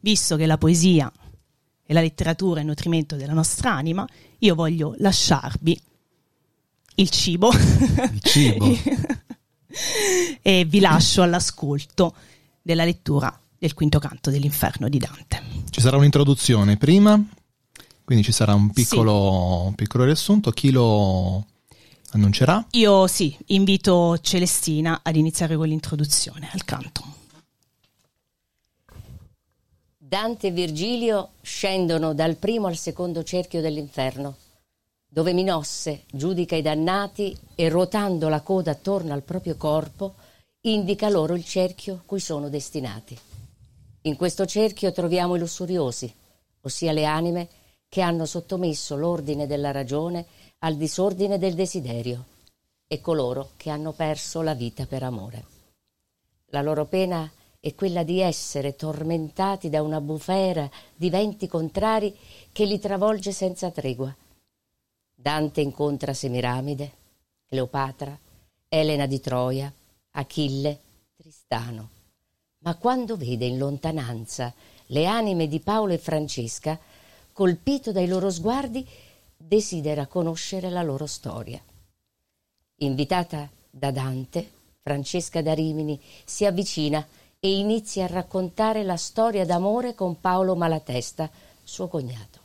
visto 0.00 0.36
che 0.36 0.46
la 0.46 0.56
poesia 0.56 1.12
e 1.84 1.92
la 1.92 2.00
letteratura 2.00 2.58
è 2.58 2.62
il 2.62 2.68
nutrimento 2.68 3.16
della 3.16 3.32
nostra 3.32 3.72
anima, 3.72 4.06
io 4.38 4.54
voglio 4.54 4.94
lasciarvi 4.98 5.80
il 6.96 7.10
cibo. 7.10 7.50
Il 7.52 8.20
cibo. 8.20 8.66
e 10.42 10.64
vi 10.64 10.80
lascio 10.80 11.22
all'ascolto 11.22 12.14
della 12.60 12.84
lettura 12.84 13.36
del 13.58 13.74
quinto 13.74 13.98
canto 13.98 14.30
dell'inferno 14.30 14.88
di 14.88 14.98
Dante. 14.98 15.42
Ci 15.70 15.80
sarà 15.80 15.96
un'introduzione 15.96 16.76
prima, 16.76 17.22
quindi 18.04 18.24
ci 18.24 18.32
sarà 18.32 18.54
un 18.54 18.70
piccolo, 18.70 19.66
un 19.66 19.74
piccolo 19.74 20.04
riassunto. 20.04 20.50
Chi 20.50 20.70
lo 20.70 21.46
annuncerà? 22.10 22.66
Io 22.72 23.06
sì, 23.06 23.36
invito 23.46 24.18
Celestina 24.18 25.00
ad 25.02 25.16
iniziare 25.16 25.56
con 25.56 25.68
l'introduzione 25.68 26.48
al 26.52 26.64
canto. 26.64 27.20
Dante 30.12 30.48
e 30.48 30.50
Virgilio 30.50 31.30
scendono 31.40 32.12
dal 32.12 32.36
primo 32.36 32.66
al 32.66 32.76
secondo 32.76 33.22
cerchio 33.22 33.62
dell'inferno, 33.62 34.36
dove 35.08 35.32
Minosse 35.32 36.02
giudica 36.12 36.54
i 36.54 36.60
dannati 36.60 37.34
e 37.54 37.70
ruotando 37.70 38.28
la 38.28 38.42
coda 38.42 38.72
attorno 38.72 39.14
al 39.14 39.22
proprio 39.22 39.56
corpo 39.56 40.16
indica 40.66 41.08
loro 41.08 41.34
il 41.34 41.46
cerchio 41.46 42.02
cui 42.04 42.20
sono 42.20 42.50
destinati. 42.50 43.18
In 44.02 44.16
questo 44.16 44.44
cerchio 44.44 44.92
troviamo 44.92 45.36
i 45.36 45.38
lussuriosi, 45.38 46.14
ossia 46.60 46.92
le 46.92 47.06
anime 47.06 47.48
che 47.88 48.02
hanno 48.02 48.26
sottomesso 48.26 48.96
l'ordine 48.96 49.46
della 49.46 49.70
ragione 49.70 50.26
al 50.58 50.76
disordine 50.76 51.38
del 51.38 51.54
desiderio, 51.54 52.26
e 52.86 53.00
coloro 53.00 53.52
che 53.56 53.70
hanno 53.70 53.92
perso 53.92 54.42
la 54.42 54.52
vita 54.52 54.84
per 54.84 55.04
amore. 55.04 55.46
La 56.48 56.60
loro 56.60 56.84
pena 56.84 57.32
è 57.64 57.76
quella 57.76 58.02
di 58.02 58.18
essere 58.18 58.74
tormentati 58.74 59.70
da 59.70 59.82
una 59.82 60.00
bufera 60.00 60.68
di 60.96 61.08
venti 61.10 61.46
contrari 61.46 62.12
che 62.50 62.64
li 62.64 62.80
travolge 62.80 63.30
senza 63.30 63.70
tregua. 63.70 64.12
Dante 65.14 65.60
incontra 65.60 66.12
Semiramide, 66.12 66.92
Cleopatra, 67.46 68.18
Elena 68.66 69.06
di 69.06 69.20
Troia, 69.20 69.72
Achille, 70.10 70.80
Tristano. 71.14 71.90
Ma 72.64 72.74
quando 72.74 73.16
vede 73.16 73.44
in 73.44 73.58
lontananza 73.58 74.52
le 74.86 75.06
anime 75.06 75.46
di 75.46 75.60
Paolo 75.60 75.92
e 75.92 75.98
Francesca, 75.98 76.76
colpito 77.32 77.92
dai 77.92 78.08
loro 78.08 78.28
sguardi, 78.28 78.84
desidera 79.36 80.08
conoscere 80.08 80.68
la 80.68 80.82
loro 80.82 81.06
storia. 81.06 81.62
Invitata 82.78 83.48
da 83.70 83.92
Dante, 83.92 84.50
Francesca 84.82 85.40
da 85.42 85.54
Rimini 85.54 86.00
si 86.24 86.44
avvicina 86.44 87.06
e 87.44 87.58
inizia 87.58 88.04
a 88.04 88.06
raccontare 88.06 88.84
la 88.84 88.96
storia 88.96 89.44
d'amore 89.44 89.96
con 89.96 90.20
Paolo 90.20 90.54
Malatesta, 90.54 91.28
suo 91.64 91.88
cognato. 91.88 92.38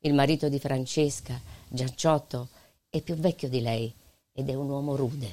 Il 0.00 0.14
marito 0.14 0.48
di 0.48 0.58
Francesca, 0.58 1.40
Gianciotto, 1.68 2.48
è 2.88 3.00
più 3.02 3.14
vecchio 3.14 3.48
di 3.48 3.60
lei 3.60 3.94
ed 4.32 4.48
è 4.48 4.54
un 4.54 4.68
uomo 4.68 4.96
rude. 4.96 5.32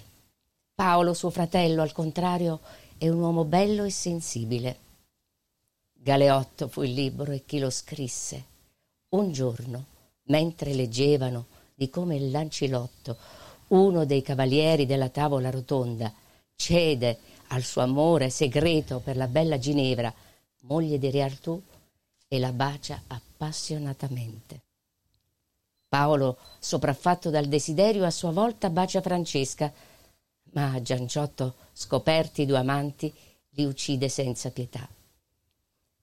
Paolo, 0.75 1.15
suo 1.15 1.31
fratello, 1.31 1.81
al 1.81 1.91
contrario, 1.91 2.59
è 2.99 3.09
un 3.09 3.19
uomo 3.19 3.45
bello 3.45 3.83
e 3.83 3.89
sensibile. 3.89 4.77
Galeotto 5.93 6.67
fu 6.67 6.83
il 6.83 6.93
libro 6.93 7.31
e 7.31 7.45
chi 7.47 7.57
lo 7.57 7.71
scrisse. 7.71 8.43
Un 9.09 9.31
giorno, 9.31 9.85
mentre 10.25 10.75
leggevano 10.75 11.47
di 11.73 11.89
come 11.89 12.15
il 12.17 12.29
Lancilotto, 12.29 13.17
uno 13.69 14.05
dei 14.05 14.21
cavalieri 14.21 14.85
della 14.85 15.09
tavola 15.09 15.49
rotonda, 15.49 16.13
cede 16.55 17.17
al 17.49 17.63
suo 17.63 17.81
amore 17.81 18.29
segreto 18.29 18.99
per 18.99 19.15
la 19.15 19.27
bella 19.27 19.57
Ginevra, 19.57 20.13
moglie 20.61 20.97
di 20.97 21.09
Re 21.09 21.23
Artù, 21.23 21.61
e 22.27 22.39
la 22.39 22.51
bacia 22.51 23.01
appassionatamente. 23.07 24.61
Paolo, 25.87 26.37
sopraffatto 26.59 27.29
dal 27.29 27.45
desiderio, 27.45 28.03
a 28.03 28.11
sua 28.11 28.31
volta 28.31 28.69
bacia 28.69 29.01
Francesca, 29.01 29.71
ma 30.51 30.81
Gianciotto, 30.81 31.55
scoperti 31.71 32.41
i 32.41 32.45
due 32.45 32.57
amanti, 32.57 33.13
li 33.51 33.63
uccide 33.63 34.09
senza 34.09 34.51
pietà. 34.51 34.87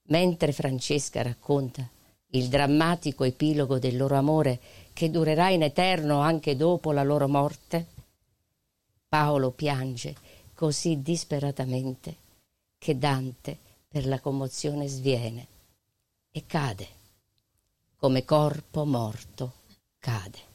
Mentre 0.04 0.52
Francesca 0.52 1.22
racconta 1.22 1.86
il 2.28 2.48
drammatico 2.48 3.24
epilogo 3.24 3.78
del 3.78 3.96
loro 3.96 4.16
amore 4.16 4.60
che 4.92 5.10
durerà 5.10 5.50
in 5.50 5.62
eterno 5.62 6.20
anche 6.20 6.56
dopo 6.56 6.90
la 6.92 7.02
loro 7.02 7.28
morte, 7.28 7.86
Paolo 9.08 9.50
piange 9.50 10.14
così 10.54 11.02
disperatamente 11.02 12.16
che 12.78 12.96
Dante 12.98 13.58
per 13.88 14.06
la 14.06 14.20
commozione 14.20 14.86
sviene 14.88 15.46
e 16.30 16.46
cade, 16.46 16.88
come 17.96 18.24
corpo 18.24 18.84
morto 18.84 19.52
cade. 19.98 20.53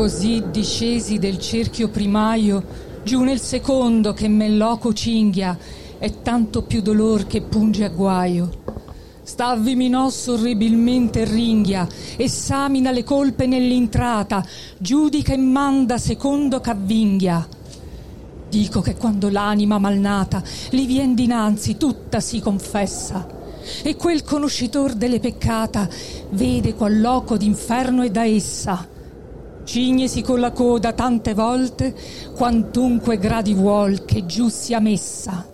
Così 0.00 0.44
discesi 0.50 1.18
del 1.18 1.38
cerchio 1.38 1.90
primaio, 1.90 2.64
giù 3.04 3.20
nel 3.20 3.38
secondo 3.38 4.14
che 4.14 4.28
men 4.28 4.56
loco 4.56 4.94
cinghia, 4.94 5.58
è 5.98 6.22
tanto 6.22 6.62
più 6.62 6.80
dolor 6.80 7.26
che 7.26 7.42
punge 7.42 7.84
a 7.84 7.90
guaio. 7.90 8.50
Stavvi 9.22 9.76
minosso 9.76 10.32
orribilmente 10.32 11.26
ringhia, 11.26 11.86
essamina 12.16 12.90
le 12.92 13.04
colpe 13.04 13.44
nell'intrata, 13.46 14.42
giudica 14.78 15.34
e 15.34 15.36
manda 15.36 15.98
secondo 15.98 16.60
c'avvinghia. 16.60 17.46
Dico 18.48 18.80
che 18.80 18.96
quando 18.96 19.28
l'anima 19.28 19.78
malnata 19.78 20.42
li 20.70 20.86
vien 20.86 21.14
dinanzi 21.14 21.76
tutta 21.76 22.20
si 22.20 22.40
confessa, 22.40 23.28
e 23.82 23.96
quel 23.96 24.24
conoscitor 24.24 24.94
delle 24.94 25.20
peccata 25.20 25.86
vede 26.30 26.72
qual 26.72 26.98
loco 26.98 27.36
d'inferno 27.36 28.00
è 28.00 28.10
da 28.10 28.24
essa. 28.24 28.96
Cignesi 29.70 30.22
con 30.22 30.40
la 30.40 30.50
coda 30.50 30.92
tante 30.94 31.32
volte, 31.32 31.94
quantunque 32.34 33.18
gradi 33.18 33.54
vuol 33.54 34.04
che 34.04 34.26
giù 34.26 34.48
sia 34.48 34.80
messa. 34.80 35.48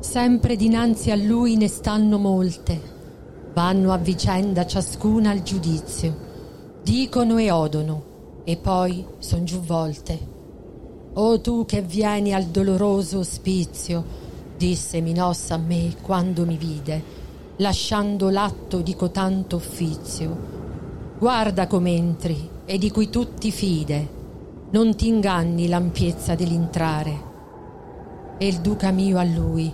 Sempre 0.00 0.54
dinanzi 0.54 1.10
a 1.10 1.16
lui 1.16 1.56
ne 1.56 1.66
stanno 1.66 2.18
molte, 2.18 2.78
vanno 3.54 3.94
a 3.94 3.96
vicenda 3.96 4.66
ciascuna 4.66 5.30
al 5.30 5.42
giudizio, 5.42 6.14
dicono 6.82 7.38
e 7.38 7.50
odono, 7.50 8.02
e 8.44 8.58
poi 8.58 9.02
son 9.16 9.46
giù 9.46 9.60
volte. 9.60 10.18
O 11.14 11.40
tu 11.40 11.64
che 11.64 11.80
vieni 11.80 12.34
al 12.34 12.44
doloroso 12.44 13.20
ospizio, 13.20 14.04
disse 14.58 15.00
Minossa 15.00 15.54
a 15.54 15.56
me 15.56 15.94
quando 16.02 16.44
mi 16.44 16.58
vide, 16.58 17.02
lasciando 17.56 18.28
l'atto 18.28 18.82
di 18.82 18.94
cotanto 18.94 19.56
offizio. 19.56 20.36
Guarda 21.18 21.66
com'entri 21.66 22.52
e 22.66 22.78
di 22.78 22.90
cui 22.90 23.08
tutti 23.08 23.50
fide, 23.50 24.08
non 24.70 24.96
ti 24.96 25.06
inganni 25.06 25.68
l'ampiezza 25.68 26.34
dell'intrare. 26.34 27.34
E 28.38 28.46
il 28.46 28.58
duca 28.58 28.90
mio 28.90 29.18
a 29.18 29.24
lui, 29.24 29.72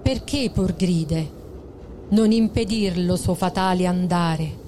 perché 0.00 0.50
por 0.50 0.74
gride? 0.74 1.42
Non 2.10 2.30
impedirlo 2.30 3.16
suo 3.16 3.34
fatale 3.34 3.86
andare. 3.86 4.62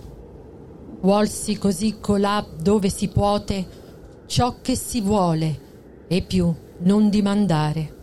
Vuolsi 1.01 1.57
così 1.57 1.99
colà 2.01 2.45
dove 2.61 2.89
si 2.89 3.09
puote 3.09 3.67
ciò 4.27 4.57
che 4.61 4.75
si 4.75 5.01
vuole 5.01 5.61
e 6.09 6.23
più 6.23 6.53
non 6.79 7.09
dimandare. 7.09 7.95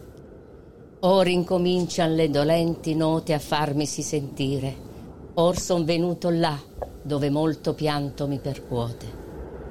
Or 1.01 1.27
incomincian 1.27 2.15
le 2.15 2.29
dolenti 2.29 2.95
note 2.95 3.33
a 3.33 3.39
farmisi 3.39 4.01
sentire. 4.01 4.91
Or 5.33 5.59
son 5.59 5.83
venuto 5.83 6.29
là, 6.29 6.57
dove 7.01 7.29
molto 7.29 7.73
pianto 7.73 8.27
mi 8.27 8.39
percuote. 8.39 9.22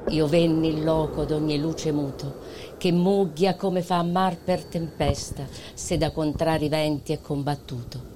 Io 0.09 0.26
venni 0.26 0.68
in 0.68 0.85
loco 0.85 1.25
d'ogni 1.25 1.59
luce 1.59 1.92
muto, 1.92 2.40
che 2.76 2.90
mugghia 2.92 3.54
come 3.54 3.82
fa 3.82 4.02
mar 4.02 4.37
per 4.37 4.64
tempesta, 4.64 5.47
se 5.75 5.97
da 5.97 6.11
contrari 6.11 6.68
venti 6.68 7.12
è 7.12 7.21
combattuto. 7.21 8.11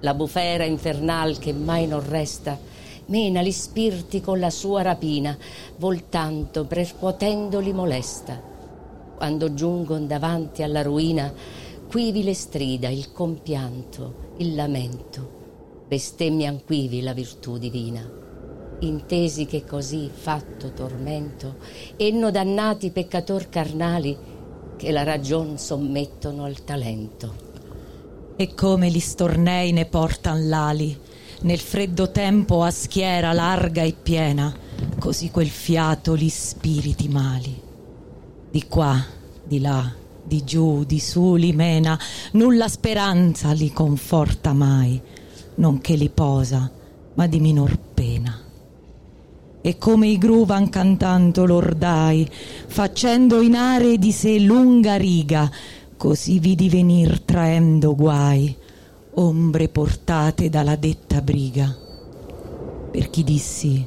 La 0.00 0.14
bufera 0.14 0.64
infernal 0.64 1.38
che 1.38 1.52
mai 1.52 1.86
non 1.86 2.06
resta, 2.08 2.58
mena 3.06 3.42
gli 3.42 3.52
spirti 3.52 4.20
con 4.20 4.40
la 4.40 4.50
sua 4.50 4.82
rapina, 4.82 5.36
voltando, 5.76 6.64
percuotendoli 6.64 7.72
molesta. 7.72 8.40
Quando 9.16 9.54
giungon 9.54 10.06
davanti 10.06 10.62
alla 10.62 10.82
ruina, 10.82 11.32
quivi 11.88 12.24
le 12.24 12.34
strida, 12.34 12.88
il 12.88 13.12
compianto, 13.12 14.34
il 14.38 14.54
lamento, 14.54 15.30
bestemmian 15.86 16.64
quivi 16.64 17.02
la 17.02 17.12
virtù 17.12 17.58
divina. 17.58 18.24
Intesi 18.80 19.46
che 19.46 19.64
così 19.64 20.10
fatto 20.12 20.72
tormento, 20.72 21.56
enno 21.96 22.30
dannati 22.30 22.90
peccator 22.90 23.48
carnali 23.48 24.16
che 24.76 24.92
la 24.92 25.02
ragion 25.02 25.56
sommettono 25.56 26.44
al 26.44 26.62
talento. 26.62 27.44
E 28.36 28.52
come 28.54 28.90
gli 28.90 29.00
stornei 29.00 29.72
ne 29.72 29.86
portan 29.86 30.46
l'ali, 30.46 30.94
nel 31.40 31.58
freddo 31.58 32.10
tempo 32.10 32.62
a 32.62 32.70
schiera 32.70 33.32
larga 33.32 33.82
e 33.82 33.94
piena, 33.94 34.54
così 34.98 35.30
quel 35.30 35.48
fiato 35.48 36.14
gli 36.14 36.28
spiriti 36.28 37.08
mali. 37.08 37.58
Di 38.50 38.66
qua, 38.68 39.02
di 39.42 39.58
là, 39.58 39.90
di 40.22 40.44
giù, 40.44 40.84
di 40.84 41.00
su 41.00 41.34
li 41.34 41.54
mena, 41.54 41.98
nulla 42.32 42.68
speranza 42.68 43.52
li 43.52 43.72
conforta 43.72 44.52
mai, 44.52 45.00
non 45.54 45.80
che 45.80 45.94
li 45.94 46.10
posa, 46.10 46.70
ma 47.14 47.26
di 47.26 47.40
minor 47.40 47.78
pena. 47.94 48.45
E 49.66 49.78
come 49.78 50.06
i 50.06 50.16
gruvan 50.16 50.68
cantando 50.68 51.44
l'ordai, 51.44 52.24
facendo 52.68 53.40
in 53.40 53.56
are 53.56 53.98
di 53.98 54.12
sé 54.12 54.38
lunga 54.38 54.94
riga, 54.94 55.50
così 55.96 56.38
vidi 56.38 56.68
venir 56.68 57.22
traendo 57.22 57.96
guai, 57.96 58.56
ombre 59.14 59.66
portate 59.68 60.48
dalla 60.48 60.76
detta 60.76 61.20
briga. 61.20 61.76
Per 62.92 63.10
chi 63.10 63.24
dissi, 63.24 63.84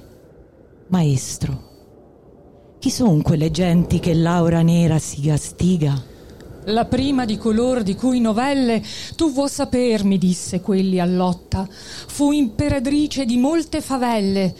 Maestro, 0.88 1.64
chi 2.78 2.90
son 2.90 3.22
quelle 3.22 3.50
genti 3.50 4.02
che 4.02 4.14
l'aura 4.14 4.62
nera 4.62 5.00
si 5.00 5.22
gastiga? 5.22 6.04
La 6.66 6.84
prima 6.84 7.24
di 7.24 7.38
color 7.38 7.84
di 7.84 7.96
cui 7.96 8.20
novelle 8.20 8.84
tu 9.16 9.32
vuoi 9.32 9.48
saper, 9.48 10.04
mi 10.04 10.18
disse 10.18 10.60
quelli 10.60 11.00
allotta, 11.00 11.66
fu 11.70 12.34
imperatrice 12.34 13.24
di 13.24 13.38
molte 13.38 13.80
favelle. 13.80 14.54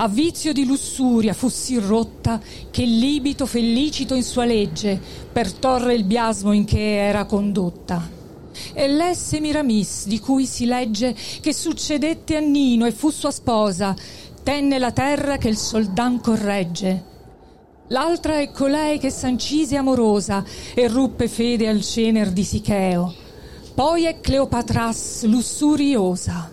A 0.00 0.08
vizio 0.08 0.52
di 0.52 0.64
lussuria 0.64 1.34
sì 1.34 1.78
rotta 1.78 2.40
che 2.70 2.84
libito 2.84 3.46
felicito 3.46 4.14
in 4.14 4.22
sua 4.22 4.44
legge 4.44 5.00
per 5.32 5.52
torre 5.52 5.94
il 5.94 6.04
biasmo 6.04 6.52
in 6.52 6.64
che 6.64 7.06
era 7.06 7.24
condotta. 7.24 8.16
E 8.72 8.88
l'esse 8.88 9.40
Miramis, 9.40 10.06
di 10.06 10.18
cui 10.20 10.46
si 10.46 10.66
legge 10.66 11.14
che 11.40 11.52
succedette 11.52 12.36
a 12.36 12.40
Nino 12.40 12.86
e 12.86 12.92
fu 12.92 13.10
sua 13.10 13.30
sposa, 13.30 13.94
tenne 14.42 14.78
la 14.78 14.92
terra 14.92 15.36
che 15.36 15.48
il 15.48 15.56
soldan 15.56 16.20
corregge 16.20 17.16
L'altra 17.90 18.38
è 18.38 18.50
colei 18.50 18.98
che 18.98 19.08
s'ancise 19.08 19.76
amorosa 19.76 20.44
e 20.74 20.88
ruppe 20.88 21.26
fede 21.26 21.68
al 21.68 21.80
cener 21.80 22.30
di 22.30 22.44
Sicheo. 22.44 23.14
Poi 23.74 24.04
è 24.04 24.20
Cleopatras 24.20 25.24
lussuriosa. 25.24 26.52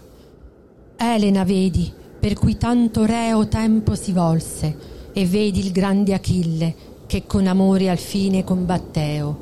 Elena 0.96 1.44
vedi, 1.44 1.92
per 2.26 2.34
cui 2.34 2.58
tanto 2.58 3.06
reo 3.06 3.48
tempo 3.48 3.94
si 3.94 4.12
volse, 4.12 4.76
e 5.14 5.28
vedi 5.28 5.60
il 5.60 5.72
grande 5.72 6.12
Achille, 6.16 6.74
che 7.06 7.28
con 7.28 7.46
amore 7.46 7.88
al 7.88 8.00
fine 8.00 8.44
combatteo. 8.44 9.38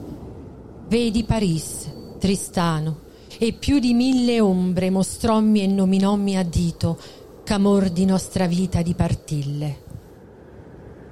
Vedi 0.89 1.24
Paris, 1.24 1.89
Tristano, 2.19 3.00
e 3.38 3.54
più 3.54 3.80
di 3.80 3.93
mille 3.93 4.41
ombre 4.41 4.89
mostrommi 4.89 5.63
e 5.63 5.67
nominommi 5.67 6.36
a 6.36 6.43
dito, 6.43 7.00
ch'amor 7.46 7.89
di 7.89 8.04
nostra 8.04 8.48
vita 8.48 8.82
dipartille 8.82 9.80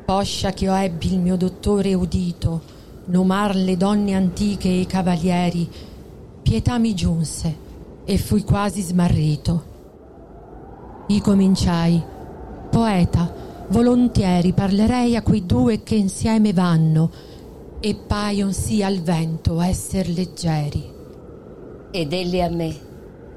poscia 0.03 0.51
che 0.51 0.65
io 0.65 0.73
ebbi 0.73 1.13
il 1.13 1.19
mio 1.19 1.37
dottore 1.37 1.93
udito 1.93 2.61
nomar 3.05 3.55
le 3.55 3.77
donne 3.77 4.13
antiche 4.13 4.67
e 4.67 4.81
i 4.81 4.85
cavalieri, 4.85 5.69
pietà 6.41 6.77
mi 6.77 6.93
giunse 6.93 7.55
e 8.03 8.17
fui 8.17 8.43
quasi 8.43 8.81
smarrito. 8.81 9.70
I 11.11 11.19
cominciai, 11.19 12.01
poeta, 12.69 13.29
volontieri 13.67 14.53
parlerei 14.53 15.17
a 15.17 15.21
quei 15.21 15.45
due 15.45 15.83
che 15.83 15.95
insieme 15.95 16.53
vanno 16.53 17.11
e 17.81 17.95
paion 17.95 18.53
sì 18.53 18.81
al 18.81 18.99
vento 18.99 19.59
esser 19.59 20.07
leggeri. 20.07 20.89
Ed 21.91 22.13
elli 22.13 22.41
a 22.41 22.49
me, 22.49 22.73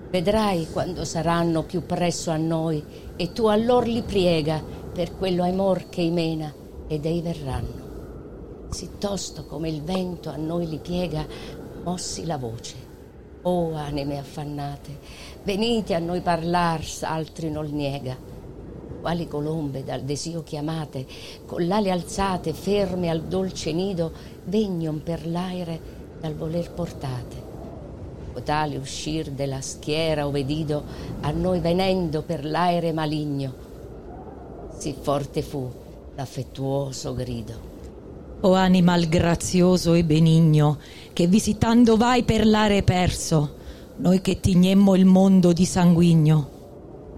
vedrai 0.09 0.69
quando 0.71 1.05
saranno 1.05 1.65
più 1.65 1.85
presso 1.85 2.31
a 2.31 2.37
noi 2.37 2.81
e 3.17 3.33
tu 3.33 3.47
allor 3.47 3.89
li 3.89 4.03
priega 4.03 4.63
per 4.93 5.17
quello 5.17 5.43
amor 5.43 5.89
che 5.89 6.03
imena 6.03 6.55
ed 6.87 7.05
ei 7.05 7.21
verranno. 7.23 8.69
Sì 8.71 8.89
tosto 8.99 9.47
come 9.47 9.69
il 9.69 9.83
vento 9.83 10.31
a 10.31 10.37
noi 10.37 10.69
li 10.69 10.79
piega, 10.79 11.27
mossi 11.83 12.25
la 12.25 12.37
voce. 12.37 12.84
O 13.47 13.51
oh, 13.51 13.75
anime 13.75 14.17
affannate, 14.17 14.99
venite 15.43 15.95
a 15.95 15.99
noi 15.99 16.23
parlar, 16.23 16.83
s'altri 16.83 17.51
non 17.51 17.67
niega. 17.67 18.17
Quali 19.03 19.29
colombe 19.29 19.85
dal 19.85 20.01
desio 20.01 20.43
chiamate, 20.43 21.05
con 21.45 21.67
l'ale 21.67 21.91
alzate, 21.91 22.55
ferme 22.55 23.11
al 23.11 23.21
dolce 23.21 23.71
nido, 23.73 24.13
vegnon 24.45 25.03
per 25.03 25.27
l'aere 25.27 25.79
dal 26.19 26.35
voler 26.35 26.71
portate. 26.71 27.37
Potali 28.33 28.77
uscir 28.77 29.31
della 29.31 29.61
schiera 29.61 30.27
ovedido, 30.27 30.83
a 31.21 31.31
noi 31.31 31.61
venendo 31.61 32.23
per 32.23 32.47
l'aere 32.47 32.95
maligno. 32.95 33.53
Sì 34.79 34.97
forte 34.99 35.43
fu 35.43 35.71
l'affettuoso 36.15 37.13
grido. 37.13 37.74
O 38.41 38.55
animal 38.55 39.07
grazioso 39.09 39.95
e 39.95 40.05
benigno, 40.05 40.79
che 41.13 41.27
visitando 41.27 41.97
vai 41.97 42.25
per 42.25 42.47
l'are 42.47 42.83
perso, 42.83 43.55
noi 43.97 44.21
che 44.21 44.41
tignemmo 44.41 44.95
il 44.95 45.05
mondo 45.05 45.53
di 45.53 45.65
sanguigno. 45.65 46.51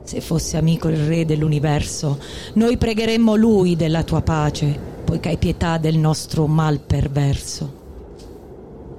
Se 0.04 0.20
fosse 0.20 0.56
amico 0.56 0.88
il 0.88 0.98
re 0.98 1.24
dell'universo, 1.24 2.18
noi 2.54 2.76
pregheremmo 2.76 3.34
lui 3.34 3.74
della 3.74 4.04
tua 4.04 4.22
pace, 4.22 4.78
poiché 5.04 5.30
hai 5.30 5.36
pietà 5.36 5.78
del 5.78 5.98
nostro 5.98 6.46
mal 6.46 6.78
perverso. 6.78 7.84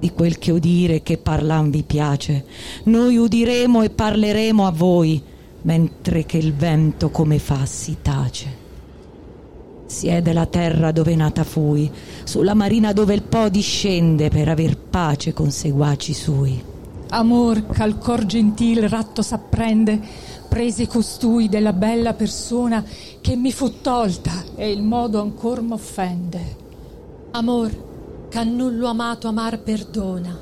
Di 0.00 0.10
quel 0.10 0.38
che 0.38 0.50
udire 0.50 1.02
che 1.02 1.16
parlan 1.16 1.70
vi 1.70 1.82
piace, 1.82 2.44
noi 2.84 3.16
udiremo 3.16 3.82
e 3.82 3.90
parleremo 3.90 4.66
a 4.66 4.70
voi, 4.70 5.22
mentre 5.62 6.26
che 6.26 6.36
il 6.38 6.54
vento 6.54 7.10
come 7.10 7.38
fa 7.38 7.64
si 7.64 7.96
tace. 8.02 8.57
Siede 9.88 10.34
la 10.34 10.44
terra 10.44 10.92
dove 10.92 11.16
nata 11.16 11.44
fui, 11.44 11.90
sulla 12.22 12.52
marina 12.52 12.92
dove 12.92 13.14
il 13.14 13.22
Po 13.22 13.48
discende 13.48 14.28
per 14.28 14.50
aver 14.50 14.76
pace 14.76 15.32
con 15.32 15.50
seguaci 15.50 16.12
sui. 16.12 16.62
Amor 17.08 17.66
ch'al 17.68 17.96
cor 17.96 18.26
gentil 18.26 18.86
ratto 18.86 19.22
s'apprende, 19.22 19.98
prese 20.46 20.86
costui 20.86 21.48
della 21.48 21.72
bella 21.72 22.12
persona 22.12 22.84
che 23.22 23.34
mi 23.34 23.50
fu 23.50 23.80
tolta 23.80 24.44
e 24.56 24.70
il 24.70 24.82
modo 24.82 25.22
ancor 25.22 25.62
m'offende. 25.62 26.56
Amor, 27.30 28.28
che 28.28 28.44
nullo 28.44 28.88
amato 28.88 29.26
amar 29.26 29.58
perdona, 29.60 30.38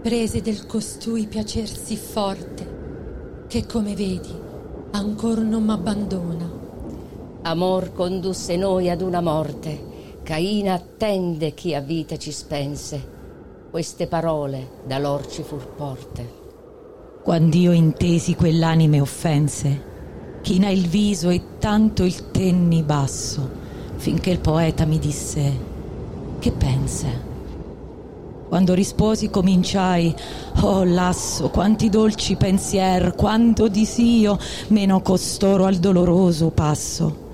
prese 0.00 0.40
del 0.40 0.64
costui 0.64 1.26
piacer 1.26 1.68
sì 1.68 1.96
forte, 1.96 3.44
che 3.46 3.66
come 3.66 3.94
vedi 3.94 4.32
ancor 4.92 5.40
non 5.40 5.64
m'abbandona. 5.64 6.57
Amor 7.48 7.94
condusse 7.94 8.56
noi 8.56 8.90
ad 8.90 9.00
una 9.00 9.22
morte, 9.22 10.18
Caina 10.22 10.74
attende 10.74 11.54
chi 11.54 11.74
a 11.74 11.80
vita 11.80 12.18
ci 12.18 12.30
spense. 12.30 13.02
Queste 13.70 14.06
parole 14.06 14.72
da 14.86 14.98
lor 14.98 15.26
ci 15.26 15.42
fur 15.42 15.66
porte. 15.68 16.30
Quand'io 17.22 17.72
intesi 17.72 18.34
quell'anime 18.34 19.00
offense, 19.00 19.82
china 20.42 20.68
il 20.68 20.88
viso 20.88 21.30
e 21.30 21.40
tanto 21.58 22.04
il 22.04 22.30
tenni 22.32 22.82
basso, 22.82 23.48
finché 23.96 24.28
il 24.28 24.40
poeta 24.40 24.84
mi 24.84 24.98
disse: 24.98 25.58
Che 26.38 26.52
pensa? 26.52 27.08
Quando 28.46 28.74
risposi 28.74 29.30
cominciai, 29.30 30.14
oh 30.60 30.84
lasso, 30.84 31.48
quanti 31.48 31.88
dolci 31.88 32.36
pensier, 32.36 33.14
quanto 33.14 33.68
disio, 33.68 34.38
meno 34.66 35.00
costoro 35.00 35.64
al 35.64 35.76
doloroso 35.76 36.50
passo. 36.50 37.24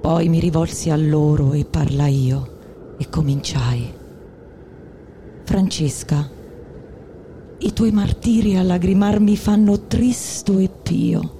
Poi 0.00 0.28
mi 0.28 0.40
rivolsi 0.40 0.90
a 0.90 0.96
loro 0.96 1.52
e 1.52 1.64
parlai 1.64 2.24
io 2.24 2.96
e 2.98 3.08
cominciai. 3.08 3.92
Francesca, 5.44 6.28
i 7.58 7.72
tuoi 7.72 7.90
martiri 7.90 8.56
a 8.56 8.62
lagrimar 8.62 9.18
mi 9.18 9.36
fanno 9.36 9.86
tristo 9.86 10.58
e 10.58 10.68
pio. 10.68 11.36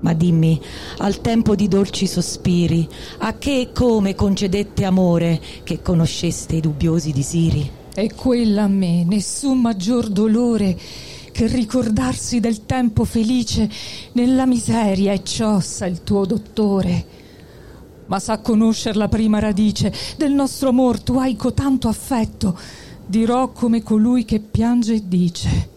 Ma 0.00 0.12
dimmi, 0.12 0.60
al 0.98 1.22
tempo 1.22 1.54
di 1.54 1.66
dolci 1.66 2.06
sospiri, 2.06 2.86
a 3.18 3.38
che 3.38 3.60
e 3.60 3.72
come 3.72 4.14
concedette 4.14 4.84
amore 4.84 5.40
che 5.62 5.80
conosceste 5.80 6.56
i 6.56 6.60
dubbiosi 6.60 7.10
disiri? 7.10 7.70
E 7.94 8.12
quella 8.14 8.64
a 8.64 8.68
me 8.68 9.04
nessun 9.04 9.60
maggior 9.60 10.08
dolore 10.08 10.76
che 11.34 11.48
ricordarsi 11.48 12.38
del 12.38 12.64
tempo 12.64 13.04
felice 13.04 13.68
nella 14.12 14.46
miseria 14.46 15.12
e 15.12 15.24
ciossa 15.24 15.84
il 15.84 16.04
tuo 16.04 16.24
dottore. 16.24 17.06
Ma 18.06 18.20
sa 18.20 18.38
conoscer 18.38 18.94
la 18.94 19.08
prima 19.08 19.40
radice 19.40 19.92
del 20.16 20.32
nostro 20.32 20.68
amor, 20.68 21.00
tu 21.00 21.18
hai 21.18 21.34
cotanto 21.34 21.88
affetto, 21.88 22.56
dirò 23.04 23.50
come 23.50 23.82
colui 23.82 24.24
che 24.24 24.38
piange 24.38 24.94
e 24.94 25.02
dice. 25.08 25.70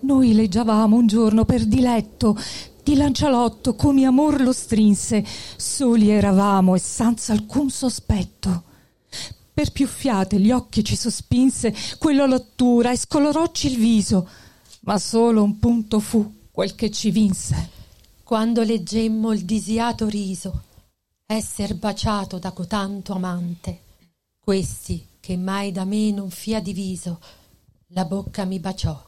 Noi 0.00 0.34
leggiavamo 0.34 0.96
un 0.96 1.06
giorno 1.06 1.44
per 1.44 1.64
diletto 1.64 2.36
di 2.82 2.96
Lancialotto 2.96 3.76
come 3.76 4.04
amor 4.04 4.40
lo 4.40 4.52
strinse, 4.52 5.24
soli 5.54 6.10
eravamo 6.10 6.74
e 6.74 6.80
senza 6.80 7.32
alcun 7.32 7.70
sospetto. 7.70 8.64
Per 9.54 9.70
più 9.70 9.86
fiate 9.86 10.40
gli 10.40 10.50
occhi 10.50 10.82
ci 10.82 10.96
sospinse 10.96 11.72
quella 11.98 12.26
lottura 12.26 12.90
e 12.90 12.96
scolorocci 12.96 13.68
il 13.68 13.76
viso, 13.78 14.28
ma 14.80 14.98
solo 14.98 15.44
un 15.44 15.60
punto 15.60 16.00
fu 16.00 16.48
quel 16.50 16.74
che 16.74 16.90
ci 16.90 17.12
vinse. 17.12 17.70
Quando 18.24 18.64
leggemmo 18.64 19.32
il 19.32 19.44
disiato 19.44 20.08
riso, 20.08 20.64
esser 21.24 21.76
baciato 21.76 22.40
da 22.40 22.50
cotanto 22.50 23.12
amante, 23.12 23.82
questi 24.40 25.06
che 25.20 25.36
mai 25.36 25.70
da 25.70 25.84
me 25.84 26.10
non 26.10 26.30
fia 26.30 26.60
diviso, 26.60 27.20
la 27.88 28.04
bocca 28.04 28.44
mi 28.44 28.58
baciò, 28.58 29.00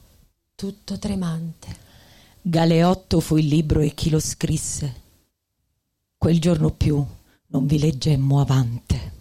tutto 0.55 0.97
tremante. 0.97 1.77
Galeotto 2.41 3.19
fu 3.19 3.37
il 3.37 3.49
libro 3.49 3.81
e 3.81 3.95
chi 3.95 4.11
lo 4.11 4.21
scrisse. 4.21 5.03
Quel 6.17 6.41
giorno 6.41 6.71
più 6.71 7.05
non 7.49 7.67
vi 7.67 7.81
leggemmo 7.81 8.41
avante. 8.41 9.16